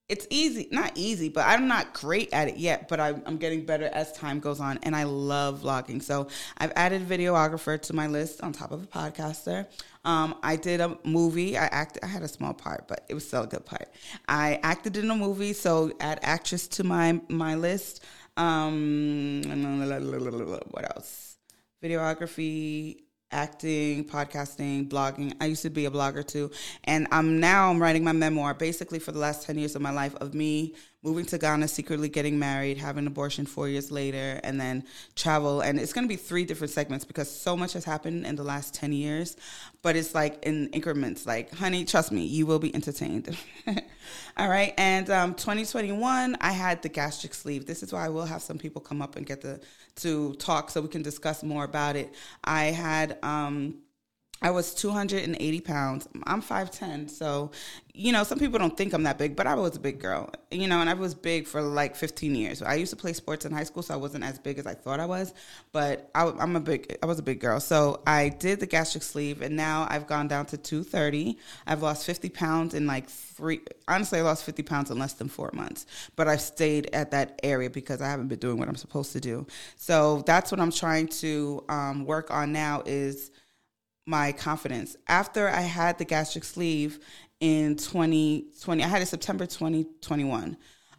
it's 0.09 0.27
easy 0.29 0.69
not 0.71 0.93
easy 0.97 1.31
but 1.31 1.47
i'm 1.47 1.67
not 1.67 1.95
great 1.95 2.29
at 2.35 2.47
it 2.47 2.59
yet 2.59 2.89
but 2.89 3.01
I'm, 3.01 3.23
I'm, 3.25 3.39
getting 3.39 3.65
better 3.65 3.87
as 3.87 4.13
time 4.13 4.39
goes 4.39 4.61
on 4.61 4.79
and 4.83 4.95
i 4.95 5.05
love 5.05 5.63
vlogging 5.63 6.03
so 6.03 6.29
i've 6.59 6.73
added 6.77 7.09
videographer 7.09 7.81
to 7.81 7.93
my 7.95 8.07
list 8.07 8.43
on 8.43 8.53
top 8.53 8.71
of 8.71 8.83
a 8.83 8.87
podcaster 8.87 9.67
um, 10.05 10.35
i 10.43 10.57
did 10.57 10.81
a 10.81 10.97
movie 11.05 11.57
i 11.57 11.67
acted 11.67 12.03
i 12.05 12.07
had 12.07 12.23
a 12.23 12.29
small 12.29 12.53
part 12.53 12.87
but 12.89 13.05
it 13.09 13.15
was 13.15 13.27
still 13.27 13.43
a 13.43 13.47
good 13.47 13.65
part 13.65 13.89
i 14.29 14.59
acted 14.63 14.97
in 14.97 15.11
a 15.11 15.15
movie 15.15 15.53
so 15.53 15.93
add 16.01 16.19
actress 16.23 16.69
to 16.69 16.85
my 16.85 17.21
my 17.29 17.55
list 17.55 18.05
um, 18.37 19.43
what 20.71 20.97
else 20.97 21.37
videography 21.83 23.05
acting, 23.35 24.05
podcasting, 24.05 24.89
blogging. 24.89 25.35
I 25.41 25.47
used 25.47 25.63
to 25.63 25.71
be 25.71 25.87
a 25.87 25.91
blogger 25.91 26.27
too. 26.27 26.51
And 26.85 27.07
I'm 27.11 27.41
now 27.41 27.71
I'm 27.71 27.83
writing 27.83 28.05
my 28.05 28.13
memoir 28.13 28.55
basically 28.55 29.01
for 29.01 29.13
the 29.13 29.19
last 29.19 29.45
10 29.45 29.59
years 29.59 29.75
of 29.75 29.83
my 29.83 29.91
life 29.91 30.15
of 30.17 30.35
me 30.35 30.75
moving 31.05 31.27
to 31.27 31.39
Ghana, 31.39 31.69
secretly 31.69 32.09
getting 32.09 32.39
married, 32.39 32.79
having 32.79 33.05
an 33.05 33.07
abortion 33.07 33.47
4 33.47 33.69
years 33.69 33.91
later 33.91 34.41
and 34.43 34.61
then 34.61 34.85
travel 35.15 35.61
and 35.61 35.79
it's 35.79 35.93
going 35.93 36.05
to 36.05 36.09
be 36.09 36.17
three 36.17 36.45
different 36.45 36.73
segments 36.73 37.05
because 37.05 37.31
so 37.31 37.57
much 37.57 37.75
has 37.75 37.85
happened 37.85 38.27
in 38.27 38.37
the 38.37 38.43
last 38.43 38.75
10 38.75 38.93
years, 38.93 39.37
but 39.83 39.95
it's 39.97 40.15
like 40.15 40.43
in 40.45 40.69
increments 40.69 41.27
like 41.27 41.53
honey, 41.55 41.85
trust 41.85 42.11
me, 42.11 42.25
you 42.25 42.47
will 42.47 42.59
be 42.59 42.75
entertained. 42.75 43.37
All 44.37 44.49
right. 44.49 44.75
And 44.79 45.09
um, 45.11 45.35
2021, 45.35 46.37
I 46.41 46.53
had 46.53 46.83
the 46.83 46.89
gastric 46.89 47.35
sleeve. 47.35 47.67
This 47.67 47.83
is 47.83 47.93
why 47.93 48.07
I 48.07 48.09
will 48.09 48.25
have 48.25 48.43
some 48.43 48.59
people 48.59 48.81
come 48.81 49.01
up 49.01 49.17
and 49.17 49.25
get 49.25 49.41
the 49.41 49.61
to 49.97 50.35
talk 50.35 50.71
so 50.71 50.81
we 50.81 50.89
can 50.89 51.03
discuss 51.03 51.43
more 51.43 51.65
about 51.65 51.97
it. 51.97 52.13
I 52.43 52.65
had 52.65 53.19
um, 53.23 53.77
I 54.45 54.51
was 54.51 54.75
280 54.75 55.61
pounds. 55.63 56.07
I'm 56.25 56.43
5'10. 56.43 57.09
So, 57.09 57.51
you 57.95 58.13
know, 58.13 58.25
some 58.25 58.39
people 58.39 58.59
don't 58.59 58.77
think 58.77 58.93
I'm 58.93 59.05
that 59.05 59.17
big, 59.17 59.37
but 59.37 59.47
I 59.47 59.55
was 59.55 59.75
a 59.75 59.81
big 59.81 59.99
girl, 59.99 60.31
you 60.51 60.69
know, 60.69 60.83
and 60.83 60.91
I 60.91 60.93
was 60.93 61.15
big 61.15 61.47
for 61.47 61.63
like 61.63 61.97
15 61.97 62.35
years. 62.35 62.61
I 62.61 62.75
used 62.75 62.91
to 62.91 62.97
play 62.97 63.15
sports 63.15 63.47
in 63.47 63.53
high 63.53 63.65
school, 63.65 63.83
so 63.83 63.95
I 63.95 63.97
wasn't 63.97 64.23
as 64.23 64.39
big 64.39 64.59
as 64.59 64.67
I 64.67 64.75
thought 64.75 65.01
I 65.01 65.07
was, 65.07 65.33
but 65.73 66.11
I, 66.15 66.27
am 66.27 66.57
a 66.57 66.61
big, 66.61 66.95
I 67.03 67.07
was 67.07 67.19
a 67.19 67.23
big 67.23 67.41
girl. 67.41 67.59
So 67.59 68.03
I 68.07 68.29
did 68.29 68.61
the 68.61 68.67
gastric 68.67 69.03
sleeve 69.03 69.41
and 69.41 69.57
now 69.57 69.87
I've 69.89 70.07
gone 70.07 70.29
down 70.29 70.45
to 70.47 70.59
230. 70.59 71.39
I've 71.67 71.81
lost 71.81 72.05
50 72.05 72.29
pounds 72.29 72.75
in 72.75 72.87
like 72.87 73.09
three, 73.09 73.63
honestly, 73.89 74.19
I 74.19 74.23
lost 74.23 74.45
50 74.45 74.63
pounds 74.65 74.91
in 74.91 74.99
less 74.99 75.15
than 75.15 75.29
four 75.31 75.49
months, 75.55 75.87
but 76.17 76.29
I've 76.29 76.43
stayed 76.43 76.91
at 76.93 77.13
that 77.13 77.41
area 77.43 77.71
because 77.71 78.03
I 78.03 78.11
haven't 78.11 78.29
been 78.29 78.41
doing 78.41 78.59
what 78.59 78.69
I'm 78.69 78.77
supposed 78.77 79.13
to 79.13 79.21
do. 79.21 79.47
So 79.77 80.23
that's 80.27 80.53
what 80.53 80.61
I'm 80.61 80.71
trying 80.71 81.09
to 81.09 81.65
um, 81.71 82.05
work 82.05 82.31
on 82.31 82.53
now 82.53 82.83
is 82.85 83.31
my 84.07 84.33
confidence. 84.33 84.97
After 85.09 85.49
I 85.49 85.63
had 85.63 85.99
the 85.99 86.05
gastric 86.05 86.45
sleeve 86.45 87.01
in 87.41 87.77
2020, 87.77 88.83
I 88.83 88.87
had 88.87 89.03
it 89.03 89.07
September 89.07 89.47
2021. 89.47 90.57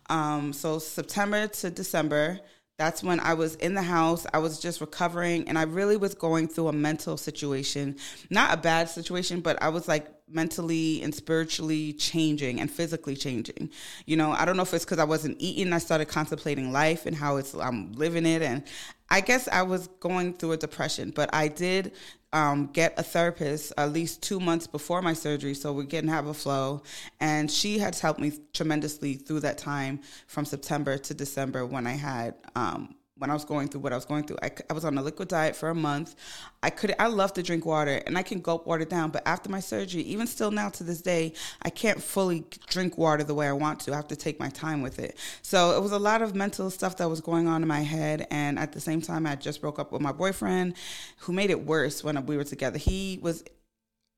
Um, 0.09 0.53
so 0.53 0.79
September 0.79 1.47
to 1.47 1.69
December, 1.69 2.39
that's 2.77 3.03
when 3.03 3.19
I 3.19 3.33
was 3.33 3.55
in 3.55 3.73
the 3.73 3.81
house. 3.81 4.25
I 4.33 4.39
was 4.39 4.59
just 4.59 4.81
recovering 4.81 5.47
and 5.47 5.57
I 5.57 5.63
really 5.63 5.97
was 5.97 6.13
going 6.13 6.47
through 6.47 6.67
a 6.67 6.73
mental 6.73 7.17
situation. 7.17 7.95
Not 8.29 8.53
a 8.53 8.57
bad 8.57 8.89
situation, 8.89 9.39
but 9.39 9.61
I 9.61 9.69
was 9.69 9.87
like 9.87 10.07
mentally 10.27 11.01
and 11.03 11.13
spiritually 11.13 11.93
changing 11.93 12.59
and 12.59 12.69
physically 12.69 13.15
changing. 13.15 13.69
You 14.05 14.17
know, 14.17 14.31
I 14.31 14.45
don't 14.45 14.57
know 14.57 14.63
if 14.63 14.73
it's 14.73 14.85
because 14.85 14.99
I 14.99 15.03
wasn't 15.03 15.37
eating. 15.39 15.71
I 15.71 15.77
started 15.77 16.05
contemplating 16.05 16.71
life 16.71 17.05
and 17.05 17.15
how 17.15 17.37
it's 17.37 17.53
I'm 17.53 17.91
living 17.93 18.25
it, 18.25 18.41
and 18.41 18.63
I 19.09 19.21
guess 19.21 19.47
I 19.47 19.61
was 19.61 19.87
going 19.99 20.33
through 20.33 20.53
a 20.53 20.57
depression. 20.57 21.11
But 21.11 21.33
I 21.33 21.47
did 21.47 21.93
um, 22.33 22.67
get 22.73 22.97
a 22.97 23.03
therapist 23.03 23.71
at 23.77 23.93
least 23.93 24.21
two 24.23 24.39
months 24.39 24.67
before 24.67 25.01
my 25.01 25.13
surgery, 25.13 25.53
so 25.53 25.71
we 25.71 25.85
can 25.85 26.07
have 26.07 26.27
a 26.27 26.33
flow. 26.33 26.81
And 27.19 27.49
she 27.49 27.77
has 27.79 27.99
helped 27.99 28.19
me 28.19 28.33
tremendously 28.53 29.13
through 29.13 29.41
that 29.41 29.57
time 29.57 29.99
from 30.27 30.45
September 30.45 30.97
to 30.97 31.13
December 31.13 31.65
when 31.65 31.85
I 31.85 31.93
had 31.93 32.35
um, 32.55 32.94
when 33.17 33.29
I 33.29 33.33
was 33.33 33.45
going 33.45 33.69
through 33.69 33.79
what 33.79 33.93
I 33.93 33.95
was 33.95 34.05
going 34.05 34.25
through. 34.25 34.37
I, 34.43 34.51
I 34.69 34.73
was 34.73 34.83
on 34.83 34.97
a 34.97 35.01
liquid 35.01 35.29
diet 35.29 35.55
for 35.55 35.69
a 35.69 35.75
month. 35.75 36.15
I 36.61 36.69
could 36.69 36.93
I 36.99 37.07
love 37.07 37.33
to 37.33 37.43
drink 37.43 37.65
water 37.65 38.01
and 38.05 38.17
I 38.17 38.23
can 38.23 38.41
gulp 38.41 38.67
water 38.67 38.83
down, 38.83 39.11
but 39.11 39.25
after 39.25 39.49
my 39.49 39.61
surgery, 39.61 40.01
even 40.01 40.27
still 40.27 40.51
now 40.51 40.69
to 40.69 40.83
this 40.83 41.01
day, 41.01 41.33
I 41.61 41.69
can't 41.69 42.01
fully 42.01 42.45
drink 42.67 42.97
water 42.97 43.23
the 43.23 43.33
way 43.33 43.47
I 43.47 43.53
want 43.53 43.79
to. 43.81 43.93
I 43.93 43.95
have 43.95 44.09
to 44.09 44.15
take 44.15 44.39
my 44.39 44.49
time 44.49 44.81
with 44.81 44.99
it. 44.99 45.17
So 45.41 45.77
it 45.77 45.81
was 45.81 45.93
a 45.93 45.99
lot 45.99 46.21
of 46.21 46.35
mental 46.35 46.69
stuff 46.69 46.97
that 46.97 47.09
was 47.09 47.21
going 47.21 47.47
on 47.47 47.61
in 47.61 47.67
my 47.67 47.81
head 47.81 48.27
and 48.31 48.59
at 48.59 48.73
the 48.73 48.81
same 48.81 49.01
time 49.01 49.25
I 49.25 49.35
just 49.35 49.61
broke 49.61 49.79
up 49.79 49.91
with 49.91 50.01
my 50.01 50.11
boyfriend 50.11 50.75
who 51.19 51.31
made 51.31 51.51
it 51.51 51.65
worse 51.65 52.03
when 52.03 52.23
we 52.25 52.35
were 52.35 52.43
together. 52.43 52.77
He 52.77 53.19
was 53.21 53.43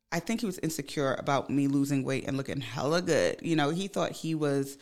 I 0.09 0.21
think 0.21 0.39
he 0.39 0.45
was 0.45 0.57
insecure 0.59 1.15
about 1.19 1.49
me 1.49 1.67
losing 1.67 2.03
weight 2.03 2.23
and 2.27 2.37
looking 2.37 2.61
hella 2.61 3.01
good. 3.01 3.39
You 3.41 3.57
know, 3.57 3.71
he 3.71 3.89
thought 3.89 4.13
he 4.13 4.35
was 4.35 4.77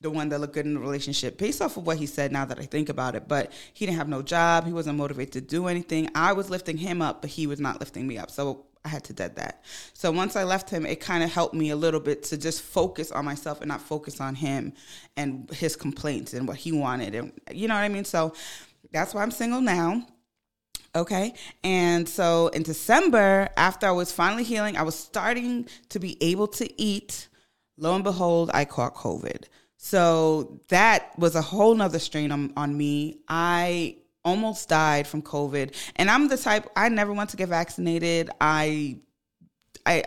the 0.00 0.10
one 0.10 0.30
that 0.30 0.40
looked 0.40 0.54
good 0.54 0.66
in 0.66 0.74
the 0.74 0.80
relationship 0.80 1.36
based 1.36 1.60
off 1.60 1.76
of 1.76 1.86
what 1.86 1.98
he 1.98 2.06
said 2.06 2.32
now 2.32 2.44
that 2.44 2.58
I 2.58 2.64
think 2.64 2.88
about 2.88 3.14
it. 3.14 3.28
But 3.28 3.52
he 3.74 3.86
didn't 3.86 3.98
have 3.98 4.08
no 4.08 4.22
job. 4.22 4.66
He 4.66 4.72
wasn't 4.72 4.96
motivated 4.96 5.32
to 5.34 5.40
do 5.42 5.66
anything. 5.66 6.08
I 6.14 6.32
was 6.32 6.48
lifting 6.48 6.78
him 6.78 7.02
up, 7.02 7.20
but 7.20 7.30
he 7.30 7.46
was 7.46 7.60
not 7.60 7.80
lifting 7.80 8.06
me 8.06 8.16
up. 8.16 8.30
So 8.30 8.64
I 8.84 8.88
had 8.88 9.04
to 9.04 9.12
dead 9.12 9.36
that. 9.36 9.62
So 9.92 10.10
once 10.10 10.36
I 10.36 10.44
left 10.44 10.70
him, 10.70 10.86
it 10.86 11.00
kind 11.00 11.22
of 11.22 11.30
helped 11.30 11.54
me 11.54 11.70
a 11.70 11.76
little 11.76 12.00
bit 12.00 12.22
to 12.24 12.38
just 12.38 12.62
focus 12.62 13.12
on 13.12 13.26
myself 13.26 13.60
and 13.60 13.68
not 13.68 13.82
focus 13.82 14.20
on 14.20 14.34
him 14.34 14.72
and 15.16 15.50
his 15.50 15.76
complaints 15.76 16.32
and 16.32 16.48
what 16.48 16.56
he 16.56 16.72
wanted. 16.72 17.14
And 17.14 17.32
you 17.52 17.68
know 17.68 17.74
what 17.74 17.82
I 17.82 17.88
mean? 17.88 18.06
So 18.06 18.32
that's 18.90 19.12
why 19.12 19.22
I'm 19.22 19.30
single 19.30 19.60
now. 19.60 20.06
Okay. 20.94 21.34
And 21.62 22.08
so 22.08 22.48
in 22.48 22.62
December, 22.62 23.50
after 23.56 23.86
I 23.86 23.92
was 23.92 24.12
finally 24.12 24.44
healing, 24.44 24.78
I 24.78 24.82
was 24.82 24.94
starting 24.94 25.68
to 25.90 25.98
be 25.98 26.16
able 26.22 26.48
to 26.48 26.80
eat. 26.80 27.28
Lo 27.76 27.94
and 27.94 28.02
behold, 28.02 28.50
I 28.54 28.64
caught 28.64 28.94
COVID. 28.94 29.44
So 29.82 30.60
that 30.68 31.18
was 31.18 31.34
a 31.34 31.40
whole 31.40 31.74
nother 31.74 31.98
strain 31.98 32.30
on, 32.32 32.52
on 32.54 32.76
me. 32.76 33.20
I 33.28 33.96
almost 34.22 34.68
died 34.68 35.06
from 35.06 35.22
COVID. 35.22 35.74
And 35.96 36.10
I'm 36.10 36.28
the 36.28 36.36
type 36.36 36.68
I 36.76 36.90
never 36.90 37.14
want 37.14 37.30
to 37.30 37.38
get 37.38 37.48
vaccinated. 37.48 38.28
I 38.42 38.98
I 39.86 40.04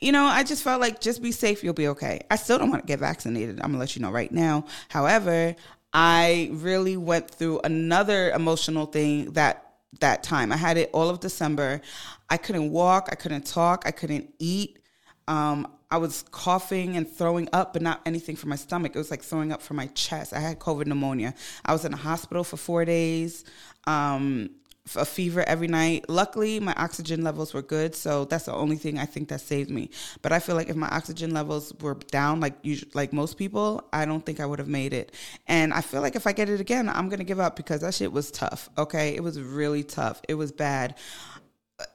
you 0.00 0.12
know, 0.12 0.26
I 0.26 0.44
just 0.44 0.62
felt 0.62 0.82
like 0.82 1.00
just 1.00 1.22
be 1.22 1.32
safe, 1.32 1.64
you'll 1.64 1.72
be 1.72 1.88
okay. 1.88 2.20
I 2.30 2.36
still 2.36 2.58
don't 2.58 2.68
want 2.68 2.82
to 2.82 2.86
get 2.86 2.98
vaccinated. 2.98 3.58
I'm 3.62 3.70
gonna 3.70 3.78
let 3.78 3.96
you 3.96 4.02
know 4.02 4.10
right 4.10 4.30
now. 4.30 4.66
However, 4.90 5.56
I 5.94 6.50
really 6.52 6.98
went 6.98 7.30
through 7.30 7.60
another 7.64 8.30
emotional 8.32 8.84
thing 8.84 9.32
that 9.32 9.76
that 10.00 10.22
time. 10.22 10.52
I 10.52 10.56
had 10.58 10.76
it 10.76 10.90
all 10.92 11.08
of 11.08 11.20
December. 11.20 11.80
I 12.28 12.36
couldn't 12.36 12.70
walk, 12.70 13.08
I 13.10 13.14
couldn't 13.14 13.46
talk, 13.46 13.84
I 13.86 13.92
couldn't 13.92 14.34
eat. 14.38 14.78
Um, 15.26 15.72
I 15.90 15.98
was 15.98 16.24
coughing 16.30 16.96
and 16.96 17.08
throwing 17.08 17.48
up, 17.52 17.72
but 17.72 17.82
not 17.82 18.00
anything 18.06 18.36
from 18.36 18.50
my 18.50 18.56
stomach. 18.56 18.92
It 18.94 18.98
was 18.98 19.10
like 19.10 19.22
throwing 19.22 19.52
up 19.52 19.60
from 19.60 19.76
my 19.76 19.86
chest. 19.88 20.32
I 20.32 20.38
had 20.38 20.60
COVID 20.60 20.86
pneumonia. 20.86 21.34
I 21.64 21.72
was 21.72 21.84
in 21.84 21.92
a 21.92 21.96
hospital 21.96 22.44
for 22.44 22.56
four 22.56 22.84
days, 22.84 23.44
um, 23.86 24.50
a 24.94 25.04
fever 25.04 25.42
every 25.48 25.66
night. 25.66 26.08
Luckily, 26.08 26.60
my 26.60 26.74
oxygen 26.76 27.22
levels 27.24 27.52
were 27.52 27.62
good, 27.62 27.94
so 27.94 28.24
that's 28.24 28.44
the 28.44 28.54
only 28.54 28.76
thing 28.76 28.98
I 28.98 29.04
think 29.04 29.28
that 29.28 29.40
saved 29.40 29.70
me. 29.70 29.90
But 30.22 30.32
I 30.32 30.38
feel 30.38 30.54
like 30.54 30.68
if 30.68 30.76
my 30.76 30.88
oxygen 30.88 31.34
levels 31.34 31.72
were 31.80 31.94
down, 31.94 32.40
like 32.40 32.54
like 32.94 33.12
most 33.12 33.36
people, 33.36 33.88
I 33.92 34.04
don't 34.04 34.24
think 34.24 34.38
I 34.38 34.46
would 34.46 34.60
have 34.60 34.68
made 34.68 34.92
it. 34.92 35.12
And 35.48 35.74
I 35.74 35.80
feel 35.80 36.02
like 36.02 36.14
if 36.14 36.26
I 36.26 36.32
get 36.32 36.48
it 36.48 36.60
again, 36.60 36.88
I'm 36.88 37.08
gonna 37.08 37.24
give 37.24 37.40
up 37.40 37.56
because 37.56 37.80
that 37.80 37.94
shit 37.94 38.12
was 38.12 38.30
tough. 38.30 38.68
Okay, 38.78 39.16
it 39.16 39.22
was 39.22 39.40
really 39.40 39.82
tough. 39.82 40.20
It 40.28 40.34
was 40.34 40.52
bad, 40.52 40.96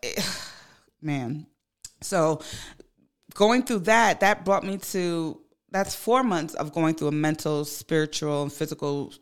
man. 1.02 1.48
So 2.02 2.42
going 3.36 3.62
through 3.62 3.80
that, 3.80 4.22
that 4.22 4.44
brought 4.44 4.64
me 4.64 4.78
to 4.78 5.40
that's 5.70 5.94
four 5.94 6.24
months 6.24 6.54
of 6.56 6.74
going 6.74 6.96
through 6.96 7.10
a 7.10 7.12
mental, 7.12 7.66
spiritual, 7.66 8.44
and 8.44 8.52
physical 8.52 9.14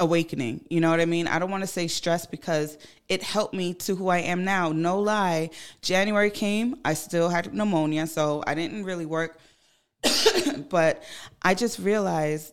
awakening. 0.00 0.64
You 0.68 0.80
know 0.80 0.90
what 0.90 1.00
I 1.00 1.04
mean? 1.04 1.28
I 1.28 1.38
don't 1.38 1.52
want 1.52 1.62
to 1.62 1.68
say 1.68 1.86
stress 1.86 2.26
because 2.26 2.76
it 3.08 3.22
helped 3.22 3.54
me 3.54 3.74
to 3.74 3.94
who 3.94 4.08
I 4.08 4.18
am 4.18 4.44
now. 4.44 4.72
No 4.72 4.98
lie. 4.98 5.50
January 5.82 6.30
came, 6.30 6.76
I 6.84 6.94
still 6.94 7.28
had 7.28 7.54
pneumonia, 7.54 8.08
so 8.08 8.42
I 8.44 8.54
didn't 8.54 8.84
really 8.84 9.06
work. 9.06 9.38
but 10.68 11.04
I 11.42 11.54
just 11.54 11.78
realized 11.78 12.52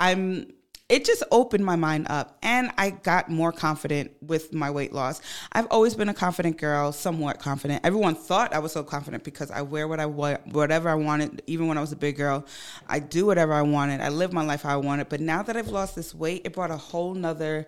I'm 0.00 0.52
it 0.88 1.04
just 1.04 1.24
opened 1.32 1.64
my 1.64 1.74
mind 1.74 2.06
up 2.08 2.38
and 2.42 2.70
I 2.78 2.90
got 2.90 3.28
more 3.28 3.50
confident 3.50 4.12
with 4.22 4.52
my 4.52 4.70
weight 4.70 4.92
loss. 4.92 5.20
I've 5.52 5.66
always 5.70 5.96
been 5.96 6.08
a 6.08 6.14
confident 6.14 6.58
girl, 6.58 6.92
somewhat 6.92 7.40
confident. 7.40 7.84
Everyone 7.84 8.14
thought 8.14 8.54
I 8.54 8.60
was 8.60 8.70
so 8.70 8.84
confident 8.84 9.24
because 9.24 9.50
I 9.50 9.62
wear 9.62 9.88
what 9.88 9.98
I 9.98 10.06
want, 10.06 10.46
whatever 10.46 10.88
I 10.88 10.94
wanted, 10.94 11.42
even 11.48 11.66
when 11.66 11.76
I 11.76 11.80
was 11.80 11.90
a 11.90 11.96
big 11.96 12.16
girl. 12.16 12.46
I 12.88 13.00
do 13.00 13.26
whatever 13.26 13.52
I 13.52 13.62
wanted. 13.62 14.00
I 14.00 14.10
live 14.10 14.32
my 14.32 14.44
life 14.44 14.62
how 14.62 14.74
I 14.74 14.76
wanted. 14.76 15.08
But 15.08 15.20
now 15.20 15.42
that 15.42 15.56
I've 15.56 15.68
lost 15.68 15.96
this 15.96 16.14
weight, 16.14 16.42
it 16.44 16.52
brought 16.52 16.70
a 16.70 16.76
whole 16.76 17.14
nother 17.14 17.66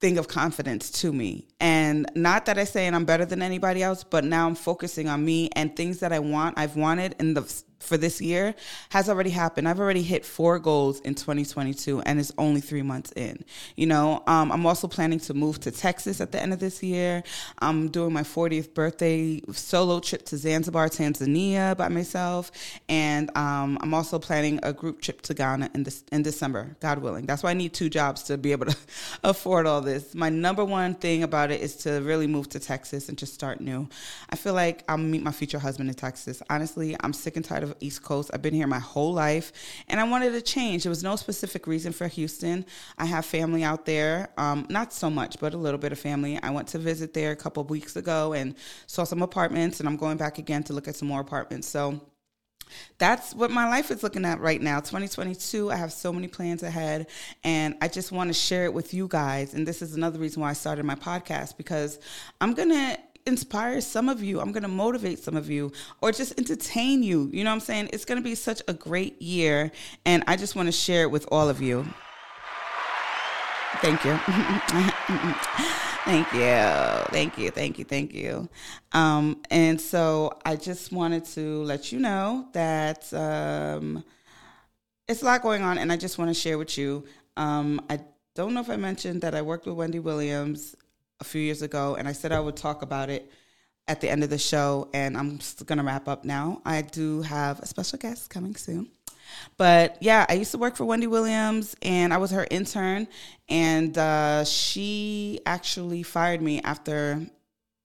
thing 0.00 0.16
of 0.16 0.26
confidence 0.26 0.90
to 0.90 1.12
me. 1.12 1.48
And 1.60 2.10
not 2.14 2.46
that 2.46 2.58
I 2.58 2.64
say 2.64 2.86
and 2.86 2.96
I'm 2.96 3.04
better 3.04 3.26
than 3.26 3.42
anybody 3.42 3.82
else, 3.82 4.04
but 4.04 4.24
now 4.24 4.46
I'm 4.46 4.54
focusing 4.54 5.08
on 5.08 5.22
me 5.22 5.50
and 5.54 5.76
things 5.76 6.00
that 6.00 6.14
I 6.14 6.18
want, 6.18 6.58
I've 6.58 6.76
wanted 6.76 7.14
in 7.20 7.34
the 7.34 7.42
for 7.84 7.96
this 7.96 8.20
year 8.20 8.54
has 8.90 9.08
already 9.08 9.30
happened. 9.30 9.68
I've 9.68 9.80
already 9.80 10.02
hit 10.02 10.24
four 10.24 10.58
goals 10.58 11.00
in 11.00 11.14
2022 11.14 12.00
and 12.00 12.18
it's 12.18 12.32
only 12.38 12.60
three 12.60 12.82
months 12.82 13.12
in. 13.12 13.44
You 13.76 13.86
know, 13.86 14.22
um, 14.26 14.50
I'm 14.50 14.66
also 14.66 14.88
planning 14.88 15.20
to 15.20 15.34
move 15.34 15.60
to 15.60 15.70
Texas 15.70 16.20
at 16.20 16.32
the 16.32 16.40
end 16.40 16.52
of 16.52 16.60
this 16.60 16.82
year. 16.82 17.22
I'm 17.58 17.88
doing 17.88 18.12
my 18.12 18.22
40th 18.22 18.74
birthday 18.74 19.42
solo 19.52 20.00
trip 20.00 20.24
to 20.26 20.36
Zanzibar, 20.36 20.88
Tanzania 20.88 21.76
by 21.76 21.88
myself. 21.88 22.50
And 22.88 23.30
um, 23.36 23.78
I'm 23.80 23.94
also 23.94 24.18
planning 24.18 24.60
a 24.62 24.72
group 24.72 25.00
trip 25.00 25.22
to 25.22 25.34
Ghana 25.34 25.70
in, 25.74 25.82
this, 25.84 26.04
in 26.12 26.22
December, 26.22 26.76
God 26.80 26.98
willing. 26.98 27.26
That's 27.26 27.42
why 27.42 27.50
I 27.50 27.54
need 27.54 27.74
two 27.74 27.88
jobs 27.88 28.22
to 28.24 28.38
be 28.38 28.52
able 28.52 28.66
to 28.66 28.76
afford 29.24 29.66
all 29.66 29.80
this. 29.80 30.14
My 30.14 30.28
number 30.28 30.64
one 30.64 30.94
thing 30.94 31.22
about 31.22 31.50
it 31.50 31.60
is 31.60 31.76
to 31.76 32.00
really 32.00 32.26
move 32.26 32.48
to 32.50 32.60
Texas 32.60 33.08
and 33.08 33.18
just 33.18 33.34
start 33.34 33.60
new. 33.60 33.88
I 34.30 34.36
feel 34.36 34.54
like 34.54 34.84
I'll 34.88 34.96
meet 34.96 35.22
my 35.22 35.32
future 35.32 35.58
husband 35.58 35.88
in 35.88 35.94
Texas. 35.94 36.42
Honestly, 36.48 36.96
I'm 37.00 37.12
sick 37.12 37.36
and 37.36 37.44
tired 37.44 37.62
of 37.62 37.73
East 37.80 38.02
Coast. 38.02 38.30
I've 38.32 38.42
been 38.42 38.54
here 38.54 38.66
my 38.66 38.78
whole 38.78 39.12
life 39.12 39.52
and 39.88 40.00
I 40.00 40.04
wanted 40.04 40.32
to 40.32 40.42
change. 40.42 40.84
There 40.84 40.90
was 40.90 41.02
no 41.02 41.16
specific 41.16 41.66
reason 41.66 41.92
for 41.92 42.08
Houston. 42.08 42.64
I 42.98 43.06
have 43.06 43.24
family 43.24 43.64
out 43.64 43.86
there, 43.86 44.30
um, 44.36 44.66
not 44.68 44.92
so 44.92 45.10
much, 45.10 45.38
but 45.40 45.54
a 45.54 45.58
little 45.58 45.78
bit 45.78 45.92
of 45.92 45.98
family. 45.98 46.38
I 46.42 46.50
went 46.50 46.68
to 46.68 46.78
visit 46.78 47.14
there 47.14 47.32
a 47.32 47.36
couple 47.36 47.62
of 47.62 47.70
weeks 47.70 47.96
ago 47.96 48.32
and 48.32 48.54
saw 48.86 49.04
some 49.04 49.22
apartments, 49.22 49.80
and 49.80 49.88
I'm 49.88 49.96
going 49.96 50.16
back 50.16 50.38
again 50.38 50.62
to 50.64 50.72
look 50.72 50.88
at 50.88 50.96
some 50.96 51.08
more 51.08 51.20
apartments. 51.20 51.68
So, 51.68 52.00
that's 52.98 53.34
what 53.34 53.50
my 53.50 53.68
life 53.68 53.90
is 53.90 54.02
looking 54.02 54.24
at 54.24 54.40
right 54.40 54.60
now 54.60 54.80
2022 54.80 55.70
i 55.70 55.76
have 55.76 55.92
so 55.92 56.12
many 56.12 56.26
plans 56.26 56.62
ahead 56.62 57.06
and 57.44 57.74
i 57.80 57.88
just 57.88 58.10
want 58.10 58.28
to 58.28 58.34
share 58.34 58.64
it 58.64 58.72
with 58.72 58.94
you 58.94 59.06
guys 59.06 59.54
and 59.54 59.66
this 59.66 59.82
is 59.82 59.94
another 59.94 60.18
reason 60.18 60.40
why 60.40 60.50
i 60.50 60.52
started 60.52 60.84
my 60.84 60.94
podcast 60.94 61.56
because 61.56 61.98
i'm 62.40 62.54
gonna 62.54 62.96
inspire 63.26 63.80
some 63.80 64.08
of 64.08 64.22
you. 64.22 64.40
I'm 64.40 64.52
going 64.52 64.62
to 64.62 64.68
motivate 64.68 65.18
some 65.18 65.36
of 65.36 65.50
you 65.50 65.72
or 66.00 66.12
just 66.12 66.38
entertain 66.38 67.02
you. 67.02 67.30
You 67.32 67.44
know 67.44 67.50
what 67.50 67.54
I'm 67.54 67.60
saying? 67.60 67.90
It's 67.92 68.04
going 68.04 68.18
to 68.20 68.24
be 68.24 68.34
such 68.34 68.62
a 68.68 68.74
great 68.74 69.20
year. 69.20 69.72
And 70.04 70.24
I 70.26 70.36
just 70.36 70.56
want 70.56 70.66
to 70.66 70.72
share 70.72 71.02
it 71.02 71.10
with 71.10 71.26
all 71.32 71.48
of 71.48 71.60
you. 71.62 71.86
Thank 73.80 74.04
you. 74.04 74.16
thank 76.04 76.32
you. 76.32 77.04
Thank 77.10 77.38
you. 77.38 77.50
Thank 77.50 77.78
you. 77.78 77.84
Thank 77.84 78.14
you. 78.14 78.48
Um, 78.92 79.42
and 79.50 79.80
so 79.80 80.38
I 80.44 80.56
just 80.56 80.92
wanted 80.92 81.24
to 81.26 81.62
let 81.64 81.92
you 81.92 81.98
know 81.98 82.48
that 82.52 83.12
um, 83.12 84.04
it's 85.08 85.22
a 85.22 85.24
lot 85.24 85.42
going 85.42 85.62
on, 85.62 85.76
and 85.76 85.92
I 85.92 85.96
just 85.96 86.18
want 86.18 86.30
to 86.30 86.34
share 86.34 86.56
with 86.56 86.78
you. 86.78 87.04
Um, 87.36 87.84
I 87.90 88.00
don't 88.34 88.54
know 88.54 88.60
if 88.60 88.70
I 88.70 88.76
mentioned 88.76 89.22
that 89.22 89.34
I 89.34 89.42
worked 89.42 89.66
with 89.66 89.74
Wendy 89.74 89.98
Williams 89.98 90.76
a 91.20 91.24
few 91.24 91.40
years 91.40 91.62
ago, 91.62 91.96
and 91.96 92.08
I 92.08 92.12
said 92.12 92.32
I 92.32 92.40
would 92.40 92.56
talk 92.56 92.82
about 92.82 93.10
it 93.10 93.30
at 93.86 94.00
the 94.00 94.08
end 94.08 94.24
of 94.24 94.30
the 94.30 94.38
show, 94.38 94.88
and 94.94 95.16
I'm 95.16 95.38
just 95.38 95.64
gonna 95.66 95.84
wrap 95.84 96.08
up 96.08 96.24
now. 96.24 96.62
I 96.64 96.82
do 96.82 97.22
have 97.22 97.60
a 97.60 97.66
special 97.66 97.98
guest 97.98 98.30
coming 98.30 98.56
soon. 98.56 98.88
But 99.56 99.96
yeah, 100.00 100.26
I 100.28 100.34
used 100.34 100.50
to 100.52 100.58
work 100.58 100.76
for 100.76 100.84
Wendy 100.84 101.06
Williams 101.06 101.74
and 101.82 102.12
I 102.12 102.18
was 102.18 102.30
her 102.30 102.46
intern. 102.50 103.08
And 103.48 103.96
uh, 103.96 104.44
she 104.44 105.40
actually 105.46 106.02
fired 106.02 106.42
me 106.42 106.60
after 106.62 107.26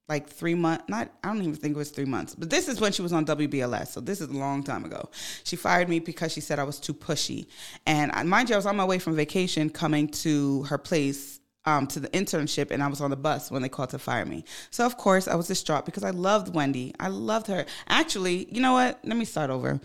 like 0.08 0.28
three 0.28 0.56
months. 0.56 0.86
Not, 0.88 1.10
I 1.24 1.28
don't 1.28 1.42
even 1.42 1.56
think 1.56 1.76
it 1.76 1.78
was 1.78 1.92
three 1.92 2.06
months, 2.06 2.34
but 2.36 2.50
this 2.50 2.68
is 2.68 2.82
when 2.82 2.92
she 2.92 3.02
was 3.02 3.14
on 3.14 3.26
WBLS. 3.26 3.90
So 3.90 4.02
this 4.02 4.22
is 4.22 4.30
a 4.30 4.34
long 4.34 4.64
time 4.64 4.86
ago. 4.86 5.10
She 5.44 5.56
fired 5.56 5.88
me 5.88 6.00
because 6.00 6.32
she 6.32 6.42
said 6.42 6.60
I 6.60 6.64
was 6.64 6.80
too 6.80 6.94
pushy. 6.94 7.48
And 7.86 8.12
mind 8.28 8.50
you, 8.50 8.56
I 8.56 8.58
was 8.58 8.66
on 8.66 8.76
my 8.76 8.86
way 8.86 9.00
from 9.00 9.16
vacation 9.16 9.70
coming 9.70 10.08
to 10.10 10.64
her 10.64 10.78
place 10.78 11.39
um, 11.66 11.88
to 11.88 12.00
the 12.00 12.08
internship 12.10 12.72
and 12.72 12.82
I 12.82 12.88
was 12.88 13.02
on 13.02 13.10
the 13.10 13.16
bus 13.16 13.52
when 13.52 13.62
they 13.62 13.70
called 13.70 13.90
to 13.92 14.00
fire 14.00 14.26
me. 14.26 14.44
So 14.72 14.86
of 14.86 14.98
course 14.98 15.28
I 15.28 15.36
was 15.36 15.48
distraught 15.48 15.86
because 15.86 16.04
I 16.04 16.12
loved 16.12 16.54
Wendy. 16.54 16.94
I 17.00 17.10
loved 17.10 17.48
her. 17.48 17.66
Actually, 17.88 18.48
you 18.54 18.62
know 18.62 18.74
what? 18.74 19.00
Let 19.04 19.18
me 19.18 19.26
start 19.26 19.50
over. 19.50 19.80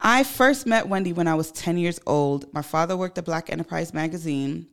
I 0.00 0.24
first 0.24 0.66
met 0.66 0.88
Wendy 0.88 1.12
when 1.12 1.28
I 1.28 1.34
was 1.34 1.52
10 1.52 1.76
years 1.78 2.00
old. 2.06 2.52
My 2.52 2.62
father 2.62 2.96
worked 2.96 3.18
at 3.18 3.24
Black 3.24 3.50
Enterprise 3.50 3.92
magazine 3.92 4.66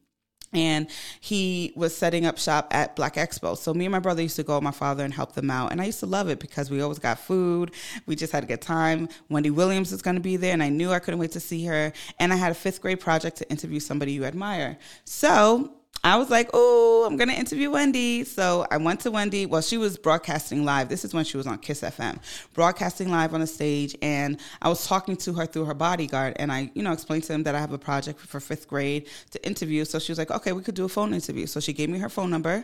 and 0.54 0.90
he 1.20 1.74
was 1.76 1.96
setting 1.96 2.26
up 2.26 2.38
shop 2.38 2.68
at 2.72 2.96
Black 2.96 3.16
Expo. 3.16 3.58
So 3.58 3.74
me 3.74 3.86
and 3.86 3.92
my 3.92 4.00
brother 4.00 4.22
used 4.22 4.38
to 4.38 4.44
go 4.44 4.56
with 4.56 4.64
my 4.64 4.72
father 4.72 5.04
and 5.04 5.14
help 5.14 5.34
them 5.34 5.52
out. 5.52 5.72
And 5.72 5.82
I 5.82 5.86
used 5.86 6.00
to 6.00 6.06
love 6.06 6.30
it 6.30 6.40
because 6.40 6.72
we 6.72 6.82
always 6.82 7.00
got 7.00 7.20
food. 7.20 7.72
We 8.06 8.16
just 8.16 8.32
had 8.32 8.44
a 8.44 8.48
good 8.48 8.62
time. 8.62 9.10
Wendy 9.30 9.50
Williams 9.50 9.92
was 9.92 10.02
going 10.02 10.16
to 10.16 10.22
be 10.22 10.38
there 10.38 10.54
and 10.54 10.64
I 10.64 10.70
knew 10.70 10.92
I 10.92 11.00
couldn't 11.00 11.20
wait 11.20 11.34
to 11.34 11.42
see 11.42 11.66
her. 11.66 11.92
And 12.20 12.32
I 12.32 12.38
had 12.38 12.52
a 12.52 12.56
fifth 12.56 12.82
grade 12.82 13.02
project 13.02 13.38
to 13.38 13.50
interview 13.50 13.82
somebody 13.82 14.14
you 14.14 14.24
admire. 14.24 14.78
So 15.04 15.74
I 16.04 16.16
was 16.16 16.30
like, 16.30 16.50
oh, 16.54 17.06
I'm 17.06 17.18
going 17.18 17.28
to 17.28 17.36
interview 17.36 17.70
Wendy. 17.70 18.24
So 18.24 18.66
I 18.72 18.78
went 18.78 19.02
to 19.02 19.12
Wendy. 19.12 19.46
Well, 19.46 19.62
she 19.62 19.78
was 19.78 19.98
broadcasting 19.98 20.64
live. 20.64 20.88
This 20.88 21.04
is 21.04 21.14
when 21.14 21.26
she 21.26 21.36
was 21.36 21.46
on 21.46 21.58
Kiss 21.58 21.82
FM, 21.82 22.20
broadcasting 22.54 23.12
live 23.12 23.34
on 23.34 23.42
the 23.42 23.48
stage. 23.48 23.94
And 24.02 24.40
I 24.62 24.70
was 24.70 24.88
talking 24.88 25.18
to 25.18 25.34
her 25.34 25.46
through 25.46 25.66
her 25.66 25.74
bodyguard. 25.74 26.38
And 26.38 26.50
I, 26.50 26.72
you 26.76 26.82
know, 26.82 26.94
explained 26.94 27.24
to 27.26 27.34
him 27.34 27.44
that 27.44 27.56
I 27.56 27.60
have 27.60 27.74
a 27.74 27.78
project 27.78 28.22
for 28.22 28.40
fifth 28.40 28.70
grade 28.70 29.10
to 29.32 29.46
interview. 29.46 29.84
So 29.84 30.00
she 30.00 30.12
was 30.12 30.18
like, 30.18 30.32
okay, 30.32 30.54
we 30.54 30.62
could 30.62 30.76
do 30.76 30.86
a 30.86 30.90
phone 30.90 31.14
interview. 31.14 31.46
So 31.46 31.60
she 31.60 31.74
gave 31.74 31.90
me 31.90 32.00
her 32.00 32.10
phone 32.10 32.30
number 32.30 32.64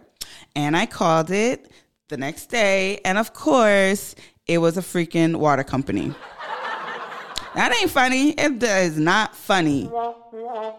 and 0.55 0.77
I 0.77 0.85
called 0.85 1.29
it 1.29 1.69
the 2.07 2.17
next 2.17 2.45
day. 2.45 2.99
And 3.03 3.17
of 3.17 3.33
course, 3.33 4.15
it 4.47 4.59
was 4.59 4.77
a 4.77 4.81
freaking 4.81 5.35
water 5.35 5.63
company. 5.63 6.13
That 7.55 7.75
ain't 7.79 7.91
funny. 7.91 8.31
It 8.31 8.63
is 8.63 8.97
not 8.97 9.35
funny. 9.35 9.89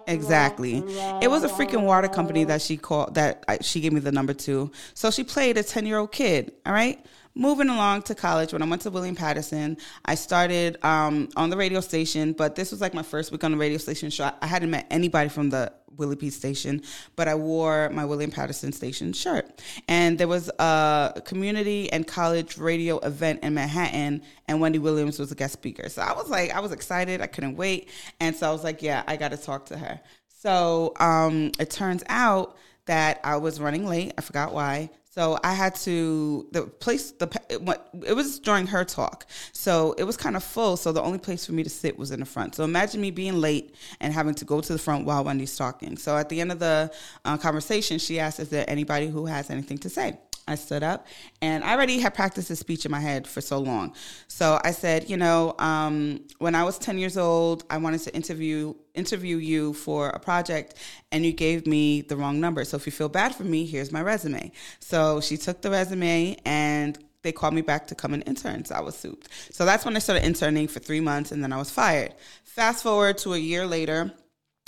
Exactly. 0.06 0.78
It 1.22 1.30
was 1.30 1.44
a 1.44 1.48
freaking 1.48 1.84
water 1.84 2.08
company 2.08 2.44
that 2.44 2.62
she 2.62 2.76
called 2.76 3.14
that 3.14 3.44
I, 3.48 3.58
she 3.60 3.80
gave 3.80 3.92
me 3.92 4.00
the 4.00 4.12
number 4.12 4.34
to. 4.34 4.70
So 4.94 5.10
she 5.10 5.24
played 5.24 5.56
a 5.56 5.62
10 5.62 5.86
year 5.86 5.98
old 5.98 6.12
kid. 6.12 6.52
All 6.66 6.72
right 6.72 7.04
moving 7.34 7.68
along 7.68 8.02
to 8.02 8.14
college, 8.14 8.52
when 8.52 8.62
I 8.62 8.66
went 8.66 8.82
to 8.82 8.90
William 8.90 9.16
Paterson, 9.16 9.76
I 10.04 10.14
started 10.14 10.82
um, 10.84 11.28
on 11.36 11.50
the 11.50 11.56
radio 11.56 11.80
station, 11.80 12.32
but 12.32 12.54
this 12.54 12.70
was 12.70 12.80
like 12.80 12.94
my 12.94 13.02
first 13.02 13.32
week 13.32 13.44
on 13.44 13.52
the 13.52 13.58
radio 13.58 13.78
station. 13.78 14.10
So 14.10 14.30
I 14.40 14.46
hadn't 14.46 14.70
met 14.70 14.86
anybody 14.90 15.28
from 15.28 15.50
the 15.50 15.72
Willie 15.96 16.16
P 16.16 16.30
station, 16.30 16.82
but 17.16 17.28
I 17.28 17.34
wore 17.34 17.88
my 17.90 18.04
William 18.04 18.30
Paterson 18.30 18.72
station 18.72 19.12
shirt. 19.12 19.62
And 19.88 20.18
there 20.18 20.28
was 20.28 20.48
a 20.58 21.22
community 21.24 21.90
and 21.92 22.06
college 22.06 22.58
radio 22.58 22.98
event 22.98 23.42
in 23.42 23.54
Manhattan, 23.54 24.22
and 24.48 24.60
Wendy 24.60 24.78
Williams 24.78 25.18
was 25.18 25.30
a 25.30 25.34
guest 25.34 25.52
speaker. 25.52 25.88
So 25.88 26.02
I 26.02 26.12
was 26.12 26.28
like, 26.28 26.52
I 26.52 26.60
was 26.60 26.72
excited. 26.72 27.20
I 27.20 27.26
couldn't 27.26 27.56
wait. 27.56 27.88
And 28.20 28.34
so 28.34 28.48
I 28.48 28.52
was 28.52 28.64
like, 28.64 28.82
yeah, 28.82 29.02
I 29.06 29.16
got 29.16 29.30
to 29.30 29.36
talk 29.36 29.66
to 29.66 29.78
her. 29.78 30.00
So 30.28 30.92
um, 31.00 31.52
it 31.58 31.70
turns 31.70 32.02
out 32.08 32.56
that 32.86 33.20
I 33.24 33.36
was 33.36 33.60
running 33.60 33.86
late. 33.86 34.12
I 34.18 34.20
forgot 34.20 34.52
why. 34.52 34.90
So 35.14 35.38
I 35.44 35.52
had 35.52 35.76
to 35.86 36.48
the 36.50 36.62
place 36.62 37.12
the 37.12 37.28
it 37.48 38.16
was 38.16 38.40
during 38.40 38.66
her 38.66 38.84
talk, 38.84 39.26
so 39.52 39.94
it 39.96 40.02
was 40.02 40.16
kind 40.16 40.34
of 40.34 40.42
full. 40.42 40.76
So 40.76 40.90
the 40.90 41.02
only 41.02 41.18
place 41.20 41.46
for 41.46 41.52
me 41.52 41.62
to 41.62 41.70
sit 41.70 41.96
was 41.96 42.10
in 42.10 42.18
the 42.18 42.26
front. 42.26 42.56
So 42.56 42.64
imagine 42.64 43.00
me 43.00 43.12
being 43.12 43.40
late 43.40 43.76
and 44.00 44.12
having 44.12 44.34
to 44.34 44.44
go 44.44 44.60
to 44.60 44.72
the 44.72 44.78
front 44.78 45.06
while 45.06 45.22
Wendy's 45.22 45.56
talking. 45.56 45.96
So 45.96 46.16
at 46.16 46.30
the 46.30 46.40
end 46.40 46.50
of 46.50 46.58
the 46.58 46.92
uh, 47.24 47.36
conversation, 47.36 48.00
she 48.00 48.18
asked, 48.18 48.40
"Is 48.40 48.48
there 48.48 48.64
anybody 48.66 49.06
who 49.06 49.26
has 49.26 49.50
anything 49.50 49.78
to 49.78 49.88
say?" 49.88 50.18
I 50.48 50.56
stood 50.56 50.82
up 50.82 51.06
and 51.40 51.62
I 51.64 51.72
already 51.74 52.00
had 52.00 52.12
practiced 52.12 52.48
this 52.48 52.58
speech 52.58 52.84
in 52.84 52.90
my 52.90 53.00
head 53.00 53.26
for 53.26 53.40
so 53.40 53.58
long. 53.58 53.94
So 54.28 54.60
I 54.62 54.72
said, 54.72 55.08
you 55.08 55.16
know, 55.16 55.54
um, 55.58 56.20
when 56.38 56.54
I 56.54 56.64
was 56.64 56.76
10 56.78 56.98
years 56.98 57.16
old, 57.16 57.64
I 57.70 57.78
wanted 57.78 58.00
to 58.02 58.14
interview 58.14 58.74
interview 58.94 59.36
you 59.36 59.72
for 59.74 60.08
a 60.08 60.18
project 60.18 60.74
and 61.12 61.24
you 61.24 61.32
gave 61.32 61.66
me 61.66 62.00
the 62.00 62.16
wrong 62.16 62.40
number. 62.40 62.64
So 62.64 62.76
if 62.76 62.86
you 62.86 62.92
feel 62.92 63.08
bad 63.08 63.34
for 63.34 63.44
me, 63.44 63.66
here's 63.66 63.92
my 63.92 64.02
resume. 64.02 64.52
So 64.80 65.20
she 65.20 65.36
took 65.36 65.60
the 65.62 65.70
resume 65.70 66.36
and 66.44 66.98
they 67.22 67.32
called 67.32 67.54
me 67.54 67.62
back 67.62 67.86
to 67.88 67.94
come 67.94 68.14
and 68.14 68.22
intern. 68.26 68.64
So 68.64 68.74
I 68.74 68.80
was 68.80 68.96
souped. 68.96 69.28
So 69.52 69.64
that's 69.64 69.84
when 69.84 69.96
I 69.96 69.98
started 69.98 70.24
interning 70.24 70.68
for 70.68 70.78
three 70.78 71.00
months 71.00 71.32
and 71.32 71.42
then 71.42 71.52
I 71.52 71.58
was 71.58 71.70
fired. 71.70 72.14
Fast 72.44 72.82
forward 72.82 73.18
to 73.18 73.34
a 73.34 73.38
year 73.38 73.66
later, 73.66 74.12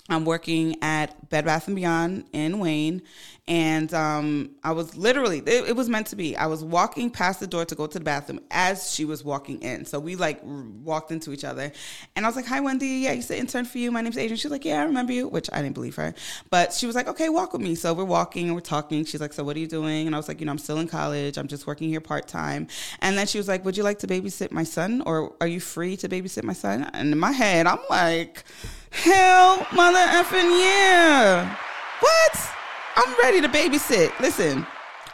I'm 0.09 0.25
working 0.25 0.77
at 0.83 1.29
Bed 1.31 1.45
Bath 1.45 1.67
and 1.67 1.77
Beyond 1.77 2.27
in 2.33 2.59
Wayne, 2.59 3.03
and 3.49 3.95
um, 3.95 4.51
I 4.65 4.73
was 4.73 4.97
literally 4.97 5.39
it, 5.39 5.69
it, 5.69 5.77
was 5.77 5.89
meant 5.89 6.09
to 6.09 6.17
be. 6.17 6.37
I 6.37 6.47
was 6.47 6.65
walking 6.65 7.11
past 7.11 7.39
the 7.41 7.47
door 7.47 7.65
to 7.65 7.75
go 7.75 7.87
to 7.87 7.99
the 7.99 8.05
bathroom 8.05 8.41
as 8.51 8.93
she 8.93 9.05
was 9.05 9.25
walking 9.25 9.63
in, 9.63 9.85
so 9.85 10.01
we 10.01 10.17
like 10.17 10.41
walked 10.43 11.13
into 11.13 11.33
each 11.33 11.45
other, 11.45 11.71
and 12.17 12.25
I 12.25 12.29
was 12.29 12.37
like, 12.37 12.47
"Hi, 12.47 12.61
Wendy. 12.61 12.87
Yeah, 12.87 13.13
used 13.13 13.29
to 13.29 13.39
intern 13.39 13.65
for 13.65 13.79
you. 13.79 13.91
My 13.93 14.01
name's 14.01 14.19
Adrian." 14.19 14.37
She's 14.37 14.51
like, 14.51 14.65
"Yeah, 14.65 14.81
I 14.81 14.85
remember 14.85 15.13
you," 15.13 15.29
which 15.29 15.49
I 15.53 15.63
didn't 15.63 15.75
believe 15.75 15.95
her, 15.97 16.15
but 16.51 16.73
she 16.73 16.87
was 16.87 16.97
like, 16.97 17.09
"Okay, 17.09 17.29
walk 17.29 17.53
with 17.53 17.63
me." 17.63 17.75
So 17.75 17.95
we're 17.95 18.05
walking 18.05 18.47
and 18.47 18.55
we're 18.55 18.61
talking. 18.61 19.05
She's 19.05 19.21
like, 19.21 19.33
"So 19.33 19.45
what 19.45 19.57
are 19.57 19.61
you 19.61 19.69
doing?" 19.69 20.07
And 20.07 20.17
I 20.17 20.19
was 20.19 20.29
like, 20.29 20.41
"You 20.41 20.47
know, 20.47 20.53
I'm 20.53 20.59
still 20.59 20.79
in 20.79 20.89
college. 20.89 21.39
I'm 21.39 21.49
just 21.49 21.67
working 21.67 21.89
here 21.89 22.01
part 22.01 22.27
time." 22.27 22.67
And 23.01 23.17
then 23.17 23.27
she 23.27 23.39
was 23.39 23.49
like, 23.49 23.65
"Would 23.65 23.77
you 23.77 23.85
like 23.85 24.01
to 24.01 24.07
babysit 24.07 24.51
my 24.51 24.65
son, 24.65 25.03
or 25.07 25.35
are 25.41 25.47
you 25.47 25.61
free 25.61 25.97
to 25.99 26.09
babysit 26.09 26.43
my 26.43 26.53
son?" 26.53 26.91
And 26.93 27.13
in 27.13 27.19
my 27.19 27.33
head, 27.33 27.67
I'm 27.67 27.79
like 27.89 28.45
Hell, 28.91 29.67
mother 29.73 29.99
effing 29.99 30.59
yeah. 30.59 31.57
What? 32.01 32.66
I'm 32.99 33.15
ready 33.23 33.43
to 33.43 33.49
babysit. 33.49 34.19
Listen, 34.21 34.67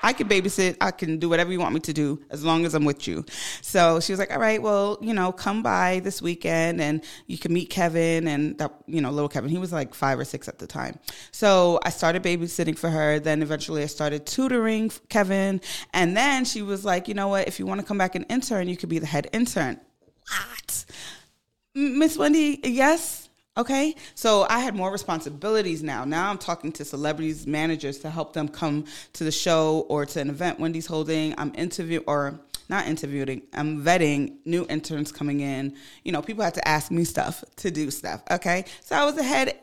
I 0.04 0.12
can 0.12 0.28
babysit. 0.28 0.76
I 0.80 0.92
can 0.92 1.18
do 1.18 1.28
whatever 1.28 1.50
you 1.50 1.58
want 1.58 1.74
me 1.74 1.80
to 1.80 1.92
do 1.92 2.22
as 2.30 2.44
long 2.44 2.64
as 2.64 2.74
I'm 2.74 2.84
with 2.84 3.08
you. 3.08 3.24
So 3.60 3.98
she 3.98 4.12
was 4.12 4.20
like, 4.20 4.32
all 4.32 4.38
right, 4.38 4.62
well, 4.62 4.98
you 5.00 5.12
know, 5.12 5.32
come 5.32 5.64
by 5.64 6.00
this 6.04 6.22
weekend 6.22 6.80
and 6.80 7.04
you 7.26 7.38
can 7.38 7.52
meet 7.52 7.70
Kevin 7.70 8.28
and 8.28 8.56
that, 8.58 8.72
you 8.86 9.00
know, 9.00 9.10
little 9.10 9.28
Kevin. 9.28 9.50
He 9.50 9.58
was 9.58 9.72
like 9.72 9.94
five 9.94 10.16
or 10.16 10.24
six 10.24 10.46
at 10.46 10.60
the 10.60 10.66
time. 10.66 10.96
So 11.32 11.80
I 11.84 11.90
started 11.90 12.22
babysitting 12.22 12.78
for 12.78 12.88
her. 12.88 13.18
Then 13.18 13.42
eventually 13.42 13.82
I 13.82 13.86
started 13.86 14.26
tutoring 14.26 14.92
Kevin. 15.08 15.60
And 15.92 16.16
then 16.16 16.44
she 16.44 16.62
was 16.62 16.84
like, 16.84 17.08
you 17.08 17.14
know 17.14 17.28
what? 17.28 17.48
If 17.48 17.58
you 17.58 17.66
want 17.66 17.80
to 17.80 17.86
come 17.86 17.98
back 17.98 18.14
and 18.14 18.24
intern, 18.28 18.68
you 18.68 18.76
could 18.76 18.90
be 18.90 19.00
the 19.00 19.06
head 19.06 19.28
intern. 19.32 19.80
What? 20.28 20.84
Miss 21.74 22.16
Wendy, 22.16 22.60
yes 22.62 23.28
Okay, 23.54 23.94
so 24.14 24.46
I 24.48 24.60
had 24.60 24.74
more 24.74 24.90
responsibilities 24.90 25.82
now. 25.82 26.06
Now 26.06 26.30
I'm 26.30 26.38
talking 26.38 26.72
to 26.72 26.86
celebrities, 26.86 27.46
managers 27.46 27.98
to 27.98 28.08
help 28.08 28.32
them 28.32 28.48
come 28.48 28.86
to 29.12 29.24
the 29.24 29.30
show 29.30 29.84
or 29.90 30.06
to 30.06 30.20
an 30.20 30.30
event 30.30 30.58
Wendy's 30.58 30.86
holding. 30.86 31.34
I'm 31.36 31.52
interviewing 31.54 32.04
or 32.06 32.40
not 32.70 32.86
interviewing, 32.86 33.42
I'm 33.52 33.84
vetting 33.84 34.36
new 34.46 34.66
interns 34.70 35.12
coming 35.12 35.40
in. 35.40 35.76
You 36.02 36.12
know, 36.12 36.22
people 36.22 36.42
had 36.42 36.54
to 36.54 36.66
ask 36.66 36.90
me 36.90 37.04
stuff 37.04 37.44
to 37.56 37.70
do 37.70 37.90
stuff. 37.90 38.22
Okay, 38.30 38.64
so 38.80 38.96
I 38.96 39.04
was 39.04 39.16
the 39.16 39.22
head, 39.22 39.58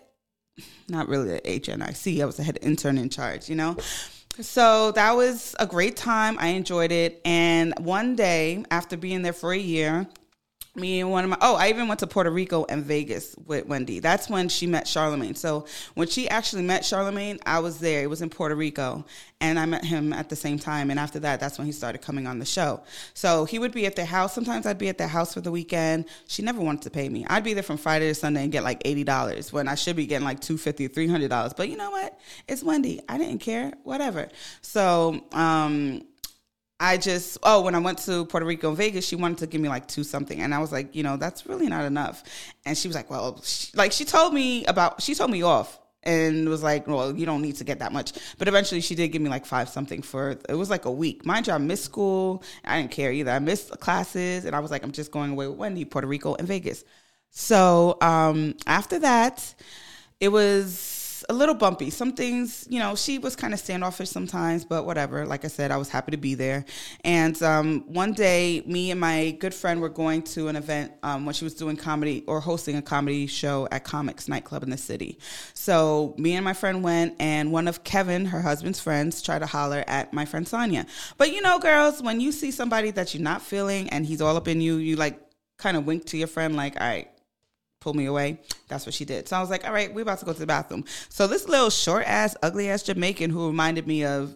not 0.87 1.07
really 1.07 1.31
the 1.31 1.41
HNIC, 1.41 2.21
I 2.21 2.25
was 2.25 2.37
the 2.37 2.43
head 2.43 2.59
intern 2.61 2.99
in 2.99 3.09
charge, 3.09 3.49
you 3.49 3.55
know? 3.55 3.75
So 4.39 4.91
that 4.91 5.15
was 5.15 5.55
a 5.59 5.65
great 5.65 5.97
time. 5.97 6.37
I 6.39 6.49
enjoyed 6.49 6.91
it. 6.91 7.19
And 7.25 7.73
one 7.79 8.15
day, 8.15 8.63
after 8.71 8.95
being 8.95 9.23
there 9.23 9.33
for 9.33 9.51
a 9.51 9.57
year, 9.57 10.07
me 10.79 11.01
and 11.01 11.11
one 11.11 11.23
of 11.23 11.29
my 11.29 11.37
oh 11.41 11.55
i 11.55 11.69
even 11.69 11.87
went 11.87 11.99
to 11.99 12.07
puerto 12.07 12.29
rico 12.31 12.65
and 12.69 12.83
vegas 12.83 13.35
with 13.45 13.65
wendy. 13.65 13.99
That's 13.99 14.29
when 14.29 14.49
she 14.49 14.67
met 14.67 14.87
charlemagne 14.87 15.35
so 15.35 15.65
when 15.95 16.07
she 16.07 16.29
actually 16.29 16.63
met 16.63 16.85
charlemagne 16.85 17.39
i 17.45 17.59
was 17.59 17.79
there. 17.79 18.03
It 18.03 18.09
was 18.09 18.21
in 18.21 18.29
puerto 18.29 18.55
rico 18.55 19.05
and 19.41 19.59
i 19.59 19.65
met 19.65 19.83
him 19.83 20.13
at 20.13 20.29
the 20.29 20.35
same 20.35 20.59
time. 20.59 20.89
And 20.89 20.99
after 20.99 21.19
that 21.19 21.39
that's 21.39 21.57
when 21.57 21.67
he 21.67 21.73
started 21.73 22.01
coming 22.01 22.27
on 22.27 22.39
the 22.39 22.45
show. 22.45 22.81
So 23.13 23.45
he 23.45 23.59
would 23.59 23.71
be 23.71 23.85
at 23.85 23.95
their 23.95 24.05
house. 24.05 24.33
Sometimes 24.33 24.65
i'd 24.65 24.77
be 24.77 24.89
at 24.89 24.97
their 24.97 25.07
house 25.07 25.33
for 25.33 25.41
the 25.41 25.51
weekend. 25.51 26.05
She 26.27 26.41
never 26.41 26.61
wanted 26.61 26.83
to 26.83 26.89
pay 26.89 27.09
me. 27.09 27.25
I'd 27.29 27.43
be 27.43 27.53
there 27.53 27.63
from 27.63 27.77
friday 27.77 28.07
to 28.07 28.15
sunday 28.15 28.43
and 28.43 28.51
get 28.51 28.63
like 28.63 28.81
$80 28.83 29.53
when 29.53 29.67
i 29.67 29.75
should 29.75 29.95
be 29.95 30.05
getting 30.05 30.25
like 30.25 30.39
$250 30.39 30.85
or 30.85 30.89
$300 30.89 31.55
but 31.55 31.69
you 31.69 31.77
know 31.77 31.91
what? 31.91 32.19
It's 32.47 32.63
wendy. 32.63 33.01
I 33.07 33.17
didn't 33.17 33.39
care. 33.39 33.73
Whatever. 33.83 34.29
So 34.61 35.23
um 35.31 36.03
I 36.79 36.97
just 36.97 37.37
oh 37.43 37.61
when 37.61 37.75
I 37.75 37.79
went 37.79 37.97
to 37.99 38.25
Puerto 38.25 38.45
Rico 38.45 38.69
and 38.69 38.77
Vegas, 38.77 39.05
she 39.05 39.15
wanted 39.15 39.39
to 39.39 39.47
give 39.47 39.61
me 39.61 39.69
like 39.69 39.87
two 39.87 40.03
something, 40.03 40.41
and 40.41 40.53
I 40.53 40.59
was 40.59 40.71
like, 40.71 40.95
you 40.95 41.03
know, 41.03 41.17
that's 41.17 41.45
really 41.45 41.67
not 41.67 41.85
enough. 41.85 42.23
And 42.65 42.77
she 42.77 42.87
was 42.87 42.95
like, 42.95 43.09
well, 43.09 43.41
she, 43.43 43.75
like 43.75 43.91
she 43.91 44.05
told 44.05 44.33
me 44.33 44.65
about 44.65 45.01
she 45.01 45.13
told 45.13 45.31
me 45.31 45.41
off 45.41 45.79
and 46.03 46.47
was 46.47 46.63
like, 46.63 46.87
well, 46.87 47.15
you 47.15 47.25
don't 47.25 47.41
need 47.41 47.55
to 47.57 47.63
get 47.63 47.79
that 47.79 47.91
much. 47.91 48.13
But 48.37 48.47
eventually, 48.47 48.81
she 48.81 48.95
did 48.95 49.09
give 49.09 49.21
me 49.21 49.29
like 49.29 49.45
five 49.45 49.69
something 49.69 50.01
for 50.01 50.37
it 50.47 50.55
was 50.55 50.69
like 50.69 50.85
a 50.85 50.91
week. 50.91 51.25
Mind 51.25 51.47
you, 51.47 51.53
I 51.53 51.57
missed 51.57 51.83
school. 51.83 52.43
I 52.63 52.79
didn't 52.79 52.91
care 52.91 53.11
either. 53.11 53.31
I 53.31 53.39
missed 53.39 53.77
classes, 53.79 54.45
and 54.45 54.55
I 54.55 54.59
was 54.59 54.71
like, 54.71 54.83
I'm 54.83 54.91
just 54.91 55.11
going 55.11 55.31
away 55.31 55.47
with 55.47 55.57
Wendy, 55.57 55.85
Puerto 55.85 56.07
Rico 56.07 56.35
and 56.35 56.47
Vegas. 56.47 56.85
So 57.29 57.97
um, 58.01 58.55
after 58.65 58.99
that, 58.99 59.53
it 60.19 60.29
was 60.29 60.98
a 61.29 61.33
little 61.33 61.55
bumpy. 61.55 61.89
Some 61.89 62.13
things, 62.13 62.65
you 62.69 62.79
know, 62.79 62.95
she 62.95 63.17
was 63.17 63.35
kind 63.35 63.53
of 63.53 63.59
standoffish 63.59 64.09
sometimes, 64.09 64.65
but 64.65 64.85
whatever. 64.85 65.25
Like 65.25 65.45
I 65.45 65.47
said, 65.47 65.71
I 65.71 65.77
was 65.77 65.89
happy 65.89 66.11
to 66.11 66.17
be 66.17 66.35
there. 66.35 66.65
And 67.03 67.41
um, 67.43 67.83
one 67.87 68.13
day, 68.13 68.63
me 68.65 68.91
and 68.91 68.99
my 68.99 69.31
good 69.39 69.53
friend 69.53 69.81
were 69.81 69.89
going 69.89 70.21
to 70.23 70.47
an 70.47 70.55
event 70.55 70.93
um, 71.03 71.25
when 71.25 71.33
she 71.33 71.43
was 71.43 71.53
doing 71.53 71.75
comedy 71.75 72.23
or 72.27 72.39
hosting 72.39 72.75
a 72.77 72.81
comedy 72.81 73.27
show 73.27 73.67
at 73.71 73.83
Comics 73.83 74.27
nightclub 74.27 74.63
in 74.63 74.69
the 74.69 74.77
city. 74.77 75.19
So 75.53 76.15
me 76.17 76.35
and 76.35 76.45
my 76.45 76.53
friend 76.53 76.83
went, 76.83 77.15
and 77.19 77.51
one 77.51 77.67
of 77.67 77.83
Kevin, 77.83 78.25
her 78.25 78.41
husband's 78.41 78.79
friends, 78.79 79.21
tried 79.21 79.39
to 79.39 79.45
holler 79.45 79.83
at 79.87 80.13
my 80.13 80.25
friend 80.25 80.47
Sonia. 80.47 80.85
But 81.17 81.33
you 81.33 81.41
know, 81.41 81.59
girls, 81.59 82.01
when 82.01 82.19
you 82.21 82.31
see 82.31 82.51
somebody 82.51 82.91
that 82.91 83.13
you're 83.13 83.23
not 83.23 83.41
feeling 83.41 83.89
and 83.89 84.05
he's 84.05 84.21
all 84.21 84.37
up 84.37 84.47
in 84.47 84.61
you, 84.61 84.77
you 84.77 84.95
like 84.95 85.19
kind 85.57 85.77
of 85.77 85.85
wink 85.85 86.05
to 86.05 86.17
your 86.17 86.27
friend, 86.27 86.55
like, 86.55 86.79
all 86.79 86.87
right, 86.87 87.09
pull 87.79 87.93
me 87.93 88.05
away. 88.05 88.39
That's 88.67 88.85
what 88.85 88.93
she 88.93 89.05
did. 89.05 89.27
So 89.27 89.37
I 89.37 89.41
was 89.41 89.49
like, 89.49 89.65
all 89.65 89.73
right, 89.73 89.93
we're 89.93 90.01
about 90.01 90.19
to 90.19 90.25
go 90.25 90.33
to 90.33 90.39
the 90.39 90.45
bathroom. 90.45 90.85
So 91.09 91.27
this 91.27 91.47
little 91.47 91.69
short 91.69 92.05
ass, 92.05 92.35
ugly 92.43 92.69
ass 92.69 92.83
Jamaican 92.83 93.29
who 93.29 93.47
reminded 93.47 93.87
me 93.87 94.05
of, 94.05 94.35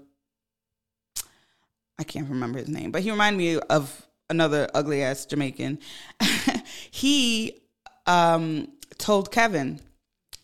I 2.00 2.04
can't 2.04 2.30
remember 2.30 2.60
his 2.60 2.70
name, 2.70 2.92
but 2.92 3.02
he 3.04 3.12
reminded 3.12 3.38
me 3.38 3.60
of 3.70 4.08
another 4.30 4.70
ugly 4.74 5.04
ass 5.04 5.26
Jamaican. 5.26 5.80
he 6.92 7.62
um, 8.08 8.70
told 8.98 9.32
Kevin. 9.32 9.80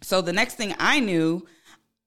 So 0.01 0.21
the 0.21 0.33
next 0.33 0.55
thing 0.55 0.75
I 0.79 0.99
knew, 0.99 1.45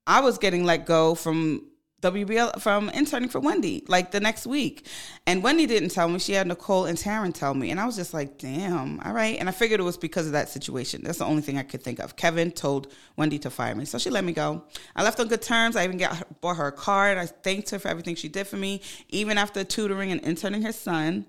I 0.07 0.21
was 0.21 0.39
getting 0.39 0.65
let 0.65 0.87
go 0.87 1.15
from 1.15 1.67
WBL 2.03 2.61
from 2.61 2.89
interning 2.91 3.29
for 3.29 3.39
Wendy 3.39 3.85
like 3.87 4.11
the 4.11 4.19
next 4.19 4.45
week. 4.47 4.87
And 5.27 5.43
Wendy 5.43 5.67
didn't 5.67 5.91
tell 5.91 6.09
me. 6.09 6.19
She 6.19 6.33
had 6.33 6.49
Nicole 6.49 6.85
and 6.87 6.99
Taryn 6.99 7.33
tell 7.33 7.55
me. 7.55 7.71
And 7.71 7.79
I 7.79 7.87
was 7.87 7.95
just 7.95 8.13
like, 8.13 8.39
damn, 8.39 9.01
all 9.01 9.13
right. 9.13 9.39
And 9.39 9.49
I 9.49 9.53
figured 9.53 9.79
it 9.79 9.85
was 9.85 9.97
because 9.97 10.27
of 10.27 10.33
that 10.33 10.49
situation. 10.49 11.03
That's 11.05 11.19
the 11.19 11.25
only 11.25 11.43
thing 11.43 11.59
I 11.59 11.63
could 11.63 11.83
think 11.83 12.01
of. 12.01 12.17
Kevin 12.17 12.51
told 12.51 12.93
Wendy 13.17 13.39
to 13.39 13.51
fire 13.51 13.75
me. 13.75 13.85
So 13.85 13.99
she 13.99 14.11
let 14.11 14.25
me 14.25 14.33
go. 14.33 14.65
I 14.97 15.05
left 15.05 15.21
on 15.21 15.29
good 15.29 15.43
terms. 15.43 15.77
I 15.77 15.85
even 15.85 15.97
got 15.97 16.41
bought 16.41 16.57
her 16.57 16.67
a 16.67 16.73
card. 16.73 17.19
I 17.19 17.27
thanked 17.27 17.71
her 17.71 17.79
for 17.79 17.89
everything 17.89 18.17
she 18.17 18.29
did 18.29 18.49
for 18.49 18.57
me, 18.57 18.83
even 19.09 19.39
after 19.39 19.63
tutoring 19.63 20.11
and 20.11 20.21
interning 20.23 20.63
her 20.63 20.73
son. 20.73 21.27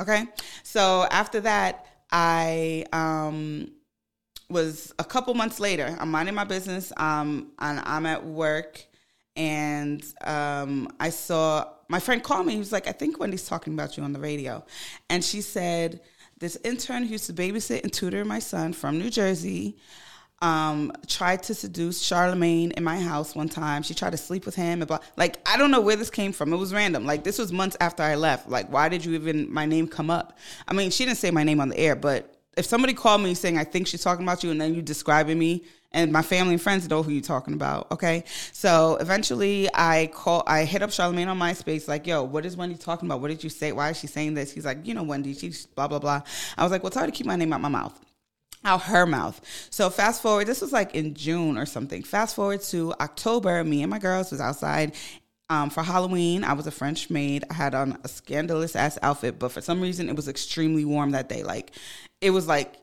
Okay. 0.00 0.26
So 0.62 1.06
after 1.10 1.40
that, 1.40 1.86
I 2.10 2.84
um 2.92 3.70
was 4.48 4.94
a 4.98 5.04
couple 5.04 5.34
months 5.34 5.58
later. 5.58 5.96
I'm 5.98 6.10
minding 6.10 6.34
my 6.34 6.44
business. 6.44 6.92
Um, 6.96 7.52
and 7.58 7.80
I'm 7.84 8.06
at 8.06 8.24
work 8.24 8.86
and 9.36 10.04
um, 10.22 10.88
I 11.00 11.10
saw 11.10 11.68
my 11.88 12.00
friend 12.00 12.22
call 12.22 12.42
me. 12.44 12.52
He 12.52 12.58
was 12.58 12.72
like, 12.72 12.88
I 12.88 12.92
think 12.92 13.18
Wendy's 13.18 13.46
talking 13.46 13.74
about 13.74 13.96
you 13.96 14.02
on 14.02 14.12
the 14.12 14.20
radio. 14.20 14.64
And 15.10 15.24
she 15.24 15.40
said, 15.40 16.00
This 16.38 16.56
intern 16.64 17.04
who 17.04 17.10
used 17.10 17.26
to 17.26 17.32
babysit 17.32 17.82
and 17.82 17.92
tutor 17.92 18.24
my 18.24 18.38
son 18.38 18.72
from 18.72 18.98
New 18.98 19.10
Jersey 19.10 19.76
um, 20.42 20.92
tried 21.06 21.42
to 21.44 21.54
seduce 21.54 22.02
Charlemagne 22.02 22.72
in 22.72 22.84
my 22.84 23.00
house 23.00 23.34
one 23.34 23.48
time. 23.48 23.82
She 23.82 23.94
tried 23.94 24.10
to 24.10 24.16
sleep 24.16 24.44
with 24.44 24.54
him. 24.54 24.82
About, 24.82 25.02
like, 25.16 25.38
I 25.48 25.56
don't 25.56 25.70
know 25.70 25.80
where 25.80 25.96
this 25.96 26.10
came 26.10 26.32
from. 26.32 26.52
It 26.52 26.56
was 26.56 26.72
random. 26.72 27.06
Like, 27.06 27.24
this 27.24 27.38
was 27.38 27.52
months 27.52 27.76
after 27.80 28.02
I 28.02 28.16
left. 28.16 28.48
Like, 28.48 28.70
why 28.70 28.88
did 28.88 29.04
you 29.04 29.14
even, 29.14 29.52
my 29.52 29.64
name 29.64 29.88
come 29.88 30.10
up? 30.10 30.38
I 30.68 30.74
mean, 30.74 30.90
she 30.90 31.04
didn't 31.04 31.18
say 31.18 31.30
my 31.30 31.44
name 31.44 31.60
on 31.60 31.70
the 31.70 31.78
air, 31.78 31.96
but 31.96 32.34
if 32.56 32.66
somebody 32.66 32.92
called 32.92 33.22
me 33.22 33.34
saying, 33.34 33.58
I 33.58 33.64
think 33.64 33.86
she's 33.86 34.02
talking 34.02 34.24
about 34.24 34.44
you, 34.44 34.50
and 34.50 34.60
then 34.60 34.74
you 34.74 34.82
describing 34.82 35.38
me 35.38 35.64
and 35.94 36.12
my 36.12 36.20
family 36.20 36.54
and 36.54 36.62
friends 36.62 36.88
know 36.90 37.02
who 37.02 37.12
you're 37.12 37.22
talking 37.22 37.54
about. 37.54 37.90
Okay, 37.90 38.24
so 38.52 38.96
eventually 39.00 39.68
I 39.72 40.10
call, 40.12 40.42
I 40.46 40.64
hit 40.64 40.82
up 40.82 40.90
Charlemagne 40.90 41.28
on 41.28 41.38
MySpace, 41.38 41.88
like, 41.88 42.06
yo, 42.06 42.22
what 42.22 42.44
is 42.44 42.56
Wendy 42.56 42.74
talking 42.74 43.08
about? 43.08 43.20
What 43.20 43.28
did 43.28 43.42
you 43.42 43.48
say? 43.48 43.72
Why 43.72 43.90
is 43.90 43.98
she 43.98 44.06
saying 44.06 44.34
this? 44.34 44.52
He's 44.52 44.66
like, 44.66 44.86
you 44.86 44.92
know, 44.92 45.04
Wendy, 45.04 45.32
she's 45.32 45.64
blah 45.64 45.88
blah 45.88 46.00
blah. 46.00 46.20
I 46.58 46.62
was 46.62 46.72
like, 46.72 46.82
well, 46.82 46.90
tell 46.90 47.04
her 47.04 47.06
to 47.06 47.12
keep 47.12 47.26
my 47.26 47.36
name 47.36 47.52
out 47.52 47.62
my 47.62 47.68
mouth 47.68 47.98
out 48.66 48.82
her 48.82 49.04
mouth. 49.06 49.40
So 49.70 49.90
fast 49.90 50.22
forward, 50.22 50.46
this 50.46 50.62
was 50.62 50.72
like 50.72 50.94
in 50.94 51.14
June 51.14 51.58
or 51.58 51.66
something. 51.66 52.02
Fast 52.02 52.34
forward 52.34 52.62
to 52.62 52.94
October, 52.98 53.62
me 53.62 53.82
and 53.82 53.90
my 53.90 53.98
girls 53.98 54.30
was 54.30 54.40
outside 54.40 54.94
um, 55.50 55.70
for 55.70 55.82
Halloween. 55.82 56.44
I 56.44 56.54
was 56.54 56.66
a 56.66 56.70
French 56.70 57.10
maid. 57.10 57.44
I 57.50 57.54
had 57.54 57.74
on 57.74 57.98
a 58.04 58.08
scandalous 58.08 58.74
ass 58.74 58.98
outfit, 59.02 59.38
but 59.38 59.52
for 59.52 59.60
some 59.60 59.80
reason 59.80 60.08
it 60.08 60.16
was 60.16 60.28
extremely 60.28 60.84
warm 60.84 61.10
that 61.10 61.28
day. 61.28 61.42
Like 61.42 61.72
it 62.20 62.30
was 62.30 62.46
like 62.46 62.74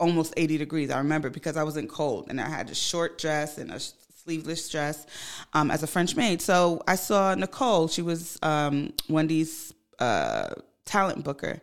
almost 0.00 0.34
80 0.36 0.58
degrees. 0.58 0.90
I 0.90 0.98
remember 0.98 1.30
because 1.30 1.56
I 1.56 1.62
wasn't 1.62 1.88
cold 1.88 2.26
and 2.28 2.40
I 2.40 2.48
had 2.48 2.70
a 2.70 2.74
short 2.74 3.18
dress 3.18 3.58
and 3.58 3.70
a 3.70 3.78
sleeveless 3.78 4.68
dress 4.68 5.06
um, 5.54 5.70
as 5.70 5.82
a 5.82 5.86
French 5.86 6.16
maid. 6.16 6.42
So 6.42 6.82
I 6.88 6.96
saw 6.96 7.34
Nicole. 7.34 7.88
She 7.88 8.02
was 8.02 8.38
um, 8.42 8.92
Wendy's 9.08 9.72
uh, 9.98 10.50
talent 10.84 11.24
booker. 11.24 11.60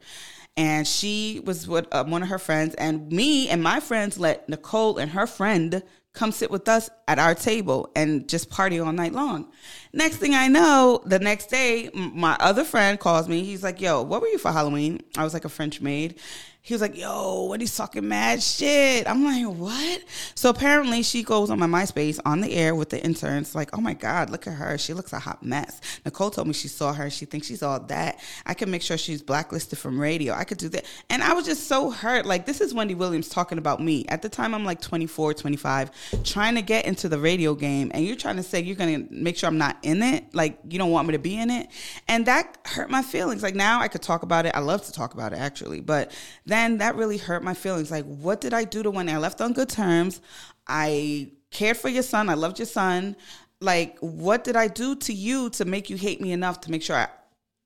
And 0.56 0.88
she 0.88 1.42
was 1.46 1.68
with 1.68 1.88
uh, 1.92 2.04
one 2.06 2.24
of 2.24 2.30
her 2.30 2.40
friends, 2.40 2.74
and 2.76 3.12
me 3.12 3.48
and 3.48 3.62
my 3.62 3.80
friends 3.80 4.18
let 4.18 4.50
Nicole 4.50 4.98
and 4.98 5.12
her 5.12 5.28
friend 5.28 5.84
come 6.14 6.32
sit 6.32 6.50
with 6.50 6.68
us 6.68 6.90
at 7.08 7.20
our 7.20 7.36
table 7.36 7.92
and 7.96 8.28
just 8.28 8.50
party 8.50 8.80
all 8.80 8.92
night 8.92 9.14
long. 9.14 9.52
Next 9.94 10.18
thing 10.18 10.36
I 10.36 10.48
know, 10.48 11.02
the 11.06 11.20
next 11.20 11.48
day, 11.48 11.90
my 11.94 12.36
other 12.40 12.64
friend 12.64 13.00
calls 13.00 13.28
me. 13.28 13.44
He's 13.44 13.64
like, 13.64 13.82
Yo, 13.82 14.02
what 14.02 14.22
were 14.22 14.28
you 14.28 14.38
for 14.38 14.52
Halloween? 14.52 15.02
I 15.18 15.24
was 15.24 15.34
like 15.34 15.46
a 15.46 15.50
French 15.50 15.82
maid 15.82 16.20
he 16.68 16.74
was 16.74 16.82
like, 16.82 16.98
yo, 16.98 17.44
what 17.44 17.62
he's 17.62 17.74
talking 17.74 18.10
mad 18.10 18.44
shit. 18.44 19.10
I'm 19.10 19.24
like, 19.24 19.46
what? 19.58 20.04
So 20.36 20.50
apparently 20.50 21.02
she 21.02 21.24
goes 21.24 21.50
on 21.50 21.60
my 21.60 21.66
MySpace 21.66 22.20
on 22.26 22.42
the 22.42 22.54
air 22.54 22.76
with 22.76 22.90
the 22.90 23.02
interns, 23.02 23.56
like, 23.56 23.70
oh 23.72 23.80
my 23.80 23.94
God, 23.94 24.30
look 24.30 24.48
at 24.48 24.56
her. 24.56 24.78
She 24.78 24.94
looks 24.94 25.14
a 25.14 25.20
hot 25.20 25.42
mess. 25.42 25.80
Nicole 26.04 26.30
told 26.30 26.46
me 26.46 26.54
she 26.54 26.68
saw 26.68 26.92
her. 26.92 27.10
She 27.10 27.24
thinks 27.24 27.48
she's 27.48 27.64
all 27.64 27.80
that. 27.80 28.20
I 28.46 28.54
can 28.54 28.70
make 28.70 28.82
sure 28.82 28.98
she's 28.98 29.22
blacklisted 29.22 29.80
from 29.80 29.98
radio. 29.98 30.34
I 30.34 30.44
could 30.44 30.58
do 30.58 30.68
that. 30.68 30.84
And 31.10 31.24
I 31.24 31.32
was 31.32 31.46
just 31.46 31.68
so 31.68 31.90
hurt. 31.90 32.26
Like, 32.26 32.46
this 32.46 32.60
is 32.60 32.74
Wendy 32.74 32.96
Williams 32.96 33.30
talking 33.30 33.60
about 33.60 33.82
me. 33.82 34.06
At 34.10 34.22
the 34.22 34.28
time, 34.28 34.54
I'm 34.54 34.66
like 34.66 34.82
24, 34.82 35.36
25, 35.36 36.24
trying 36.26 36.56
to 36.56 36.62
get 36.62 36.84
into 36.84 37.08
the 37.08 37.18
radio 37.18 37.56
game. 37.56 37.92
And 37.94 38.06
you're 38.06 38.18
trying 38.18 38.36
to 38.36 38.44
say 38.44 38.62
you're 38.62 38.76
going 38.76 39.08
to 39.08 39.14
make 39.14 39.38
sure 39.38 39.48
I'm 39.48 39.58
not 39.58 39.77
in 39.84 40.04
it. 40.04 40.34
Like, 40.34 40.60
you 40.70 40.78
don't 40.78 40.92
want 40.92 41.08
me 41.08 41.14
to 41.14 41.20
be 41.20 41.38
in 41.38 41.50
it. 41.50 41.70
And 42.08 42.26
that 42.26 42.58
hurt 42.66 42.90
my 42.90 43.02
feelings. 43.02 43.44
Like, 43.44 43.56
now 43.56 43.82
I 43.82 43.88
could 43.88 44.02
talk 44.02 44.24
about 44.24 44.46
it. 44.46 44.56
I 44.56 44.60
love 44.60 44.86
to 44.86 44.92
talk 44.92 45.14
about 45.14 45.34
it, 45.34 45.40
actually. 45.40 45.82
But 45.82 46.12
then 46.46 46.78
that 46.80 46.96
really 46.96 47.18
hurt 47.18 47.44
my 47.44 47.54
feelings. 47.54 47.92
Like, 47.92 48.06
what 48.06 48.42
did 48.42 48.54
I 48.54 48.64
do 48.64 48.84
to 48.84 48.92
when 48.92 49.10
I 49.10 49.18
left 49.18 49.42
on 49.42 49.54
good 49.54 49.70
terms? 49.70 50.22
I 50.68 51.32
cared 51.52 51.78
for 51.78 51.90
your 51.90 52.04
son. 52.04 52.30
I 52.30 52.34
loved 52.34 52.60
your 52.60 52.66
son. 52.66 53.16
Like, 53.60 53.98
what 54.00 54.44
did 54.44 54.56
I 54.56 54.68
do 54.68 54.96
to 54.96 55.14
you 55.14 55.50
to 55.52 55.66
make 55.66 55.90
you 55.90 55.98
hate 55.98 56.22
me 56.22 56.32
enough 56.32 56.62
to 56.62 56.72
make 56.72 56.84
sure 56.84 56.96
I, 56.96 57.08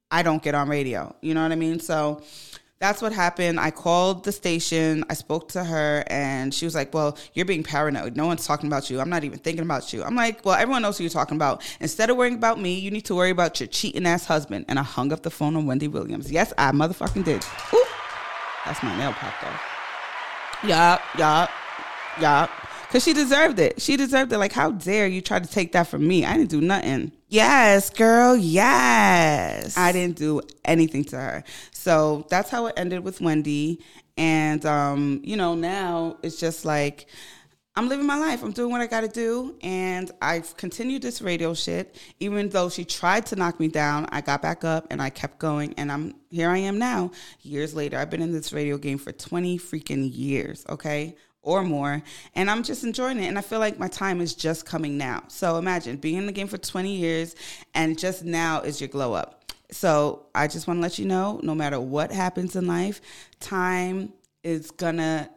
I 0.10 0.24
don't 0.24 0.41
get 0.41 0.56
on 0.56 0.69
radio? 0.69 1.15
You 1.21 1.34
know 1.34 1.43
what 1.43 1.52
I 1.52 1.56
mean? 1.56 1.80
So 1.80 2.21
that's 2.82 3.00
what 3.00 3.13
happened. 3.13 3.60
I 3.60 3.70
called 3.70 4.24
the 4.24 4.32
station. 4.32 5.06
I 5.08 5.13
spoke 5.13 5.50
to 5.50 5.63
her, 5.63 6.04
and 6.08 6.52
she 6.52 6.65
was 6.65 6.74
like, 6.74 6.94
Well, 6.96 7.15
you're 7.34 7.46
being 7.46 7.63
paranoid. 7.63 8.17
No 8.17 8.26
one's 8.26 8.46
talking 8.46 8.65
about 8.65 8.89
you. 8.89 9.00
I'm 9.00 9.10
not 9.10 9.24
even 9.24 9.38
thinking 9.38 9.63
about 9.63 9.94
you. 9.94 10.04
I'm 10.04 10.15
like, 10.15 10.44
Well, 10.44 10.56
everyone 10.56 10.82
knows 10.82 10.98
who 10.98 11.04
you're 11.04 11.12
talking 11.12 11.38
about. 11.38 11.63
Instead 11.80 12.10
of 12.10 12.17
worrying 12.17 12.34
about 12.34 12.60
me, 12.60 12.74
you 12.80 12.89
need 12.89 13.06
to 13.06 13.15
worry 13.15 13.30
about 13.30 13.60
your 13.60 13.67
cheating 13.67 14.08
ass 14.08 14.26
husband. 14.26 14.65
And 14.67 14.80
I 14.80 14.84
hung 14.84 15.13
up 15.13 15.22
the 15.22 15.30
phone 15.30 15.56
on 15.56 15.67
Wendy 15.67 15.88
Williams. 15.88 16.32
Yes, 16.32 16.54
I 16.58 16.72
motherfucking 16.72 17.24
did. 17.24 17.46
Ooh. 17.74 17.86
That's 18.65 18.82
my 18.82 18.98
nail 18.98 19.13
popped 19.13 19.44
off. 19.44 19.62
Yup, 20.63 21.02
yup, 21.17 21.50
yup. 22.20 22.50
Cause 22.89 23.04
she 23.04 23.13
deserved 23.13 23.60
it. 23.60 23.80
She 23.82 23.96
deserved 23.96 24.34
it. 24.34 24.38
Like, 24.39 24.52
how 24.52 24.72
dare 24.72 25.08
you 25.08 25.22
try 25.22 25.39
to 25.39 25.48
take 25.48 25.72
that 25.74 25.88
from 25.88 26.06
me? 26.06 26.26
I 26.26 26.36
didn't 26.36 26.50
do 26.50 26.62
nothing. 26.62 27.12
Yes, 27.32 27.89
girl. 27.89 28.36
Yes. 28.36 29.78
I 29.78 29.94
didn't 29.94 30.17
do 30.17 30.41
anything 30.65 31.06
to 31.06 31.17
her. 31.17 31.46
So 31.72 32.26
that's 32.30 32.50
how 32.50 32.65
it 32.65 32.74
ended 32.76 33.06
with 33.06 33.22
Wendy. 33.22 33.80
And 34.17 34.65
um, 34.65 35.22
you 35.24 35.38
know, 35.38 35.56
now 35.56 36.17
it's 36.24 36.38
just 36.38 36.65
like 36.65 37.08
I'm 37.78 37.88
living 37.88 38.06
my 38.06 38.17
life. 38.17 38.44
I'm 38.44 38.52
doing 38.52 38.70
what 38.70 38.82
I 38.82 38.86
got 38.86 39.02
to 39.02 39.08
do. 39.08 39.56
And 39.62 40.12
I've 40.22 40.58
continued 40.58 41.04
this 41.04 41.22
radio 41.22 41.54
shit. 41.54 41.98
Even 42.20 42.50
though 42.50 42.67
she 42.67 42.84
tried 42.84 43.28
to 43.28 43.38
knock 43.38 43.62
me 43.62 43.70
down, 43.70 44.08
I 44.12 44.20
got 44.20 44.41
back 44.41 44.65
up 44.65 44.88
and 44.91 45.02
I 45.02 45.10
kept 45.10 45.39
going. 45.39 45.74
And 45.78 45.89
I'm 45.89 46.15
here 46.32 46.50
I 46.50 46.58
am 46.58 46.80
now, 46.80 47.12
years 47.44 47.74
later. 47.74 47.98
I've 47.98 48.10
been 48.10 48.22
in 48.22 48.34
this 48.34 48.52
radio 48.52 48.78
game 48.78 48.98
for 48.98 49.13
20 49.13 49.58
freaking 49.58 50.12
years, 50.13 50.65
okay? 50.67 51.15
Or 51.43 51.63
more. 51.63 52.04
And 52.36 52.51
I'm 52.51 52.62
just 52.62 52.84
enjoying 52.84 53.17
it. 53.19 53.25
And 53.25 53.38
I 53.38 53.41
feel 53.41 53.60
like 53.60 53.80
my 53.80 53.88
time 53.88 54.21
is 54.21 54.36
just 54.36 54.65
coming 54.65 54.97
now. 54.97 55.23
So 55.27 55.58
imagine 55.58 55.97
being 55.97 56.17
in 56.17 56.25
the 56.27 56.32
game 56.32 56.47
for 56.47 56.60
20 56.60 56.95
years 56.95 57.36
and 57.73 57.97
just 57.97 58.23
now 58.23 58.62
is 58.62 58.80
your 58.80 58.89
glow 58.89 59.13
up. 59.13 59.51
So 59.71 60.27
I 60.36 60.47
just 60.47 60.67
want 60.67 60.77
to 60.77 60.82
let 60.82 60.99
you 60.99 61.06
know 61.06 61.39
no 61.41 61.56
matter 61.56 61.80
what 61.80 62.12
happens 62.12 62.56
in 62.56 62.67
life, 62.67 63.01
time 63.39 64.13
is 64.43 64.69
gonna 64.71 65.30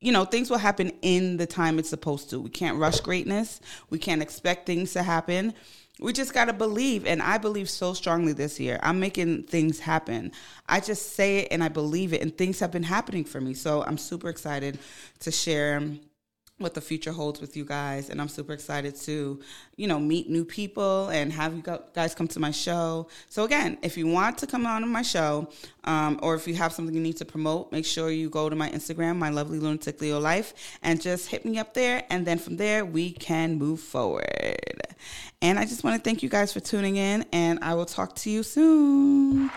you 0.00 0.12
know, 0.12 0.24
things 0.24 0.48
will 0.48 0.58
happen 0.58 0.92
in 1.02 1.38
the 1.38 1.46
time 1.46 1.78
it's 1.78 1.88
supposed 1.88 2.30
to. 2.30 2.40
We 2.40 2.50
can't 2.50 2.78
rush 2.78 3.00
greatness. 3.00 3.60
We 3.90 3.98
can't 3.98 4.22
expect 4.22 4.66
things 4.66 4.92
to 4.92 5.02
happen. 5.02 5.54
We 6.00 6.12
just 6.12 6.32
got 6.32 6.46
to 6.46 6.52
believe. 6.52 7.06
And 7.06 7.20
I 7.20 7.38
believe 7.38 7.68
so 7.68 7.92
strongly 7.92 8.32
this 8.32 8.60
year. 8.60 8.78
I'm 8.82 9.00
making 9.00 9.44
things 9.44 9.80
happen. 9.80 10.32
I 10.68 10.80
just 10.80 11.14
say 11.14 11.38
it 11.38 11.48
and 11.50 11.62
I 11.62 11.68
believe 11.68 12.12
it. 12.12 12.22
And 12.22 12.36
things 12.36 12.60
have 12.60 12.70
been 12.70 12.84
happening 12.84 13.24
for 13.24 13.40
me. 13.40 13.54
So 13.54 13.82
I'm 13.82 13.98
super 13.98 14.28
excited 14.28 14.78
to 15.20 15.30
share 15.30 15.82
what 16.58 16.74
the 16.74 16.80
future 16.80 17.12
holds 17.12 17.40
with 17.40 17.56
you 17.56 17.64
guys 17.64 18.10
and 18.10 18.20
i'm 18.20 18.28
super 18.28 18.52
excited 18.52 18.94
to 18.94 19.40
you 19.76 19.86
know 19.86 19.98
meet 19.98 20.28
new 20.28 20.44
people 20.44 21.08
and 21.08 21.32
have 21.32 21.54
you 21.54 21.62
guys 21.94 22.14
come 22.14 22.28
to 22.28 22.40
my 22.40 22.50
show. 22.50 23.06
So 23.28 23.44
again 23.44 23.78
if 23.82 23.96
you 23.96 24.06
want 24.06 24.38
to 24.38 24.46
come 24.46 24.66
on 24.66 24.86
my 24.88 25.02
show 25.02 25.48
um, 25.84 26.18
or 26.22 26.34
if 26.34 26.46
you 26.48 26.54
have 26.54 26.72
something 26.72 26.94
you 26.94 27.00
need 27.00 27.16
to 27.18 27.24
promote 27.24 27.72
make 27.72 27.86
sure 27.86 28.10
you 28.10 28.28
go 28.28 28.48
to 28.48 28.56
my 28.56 28.68
instagram 28.70 29.16
my 29.16 29.30
lovely 29.30 29.58
lunatic 29.58 30.00
leo 30.00 30.18
life 30.18 30.78
and 30.82 31.00
just 31.00 31.28
hit 31.28 31.44
me 31.44 31.58
up 31.58 31.74
there 31.74 32.04
and 32.10 32.26
then 32.26 32.38
from 32.38 32.56
there 32.56 32.84
we 32.84 33.12
can 33.12 33.56
move 33.56 33.80
forward. 33.80 34.26
And 35.40 35.58
i 35.58 35.64
just 35.64 35.84
want 35.84 35.96
to 35.96 36.02
thank 36.02 36.22
you 36.22 36.28
guys 36.28 36.52
for 36.52 36.60
tuning 36.60 36.96
in 36.96 37.24
and 37.32 37.60
i 37.62 37.74
will 37.74 37.86
talk 37.86 38.16
to 38.16 38.30
you 38.30 38.42
soon 38.42 39.50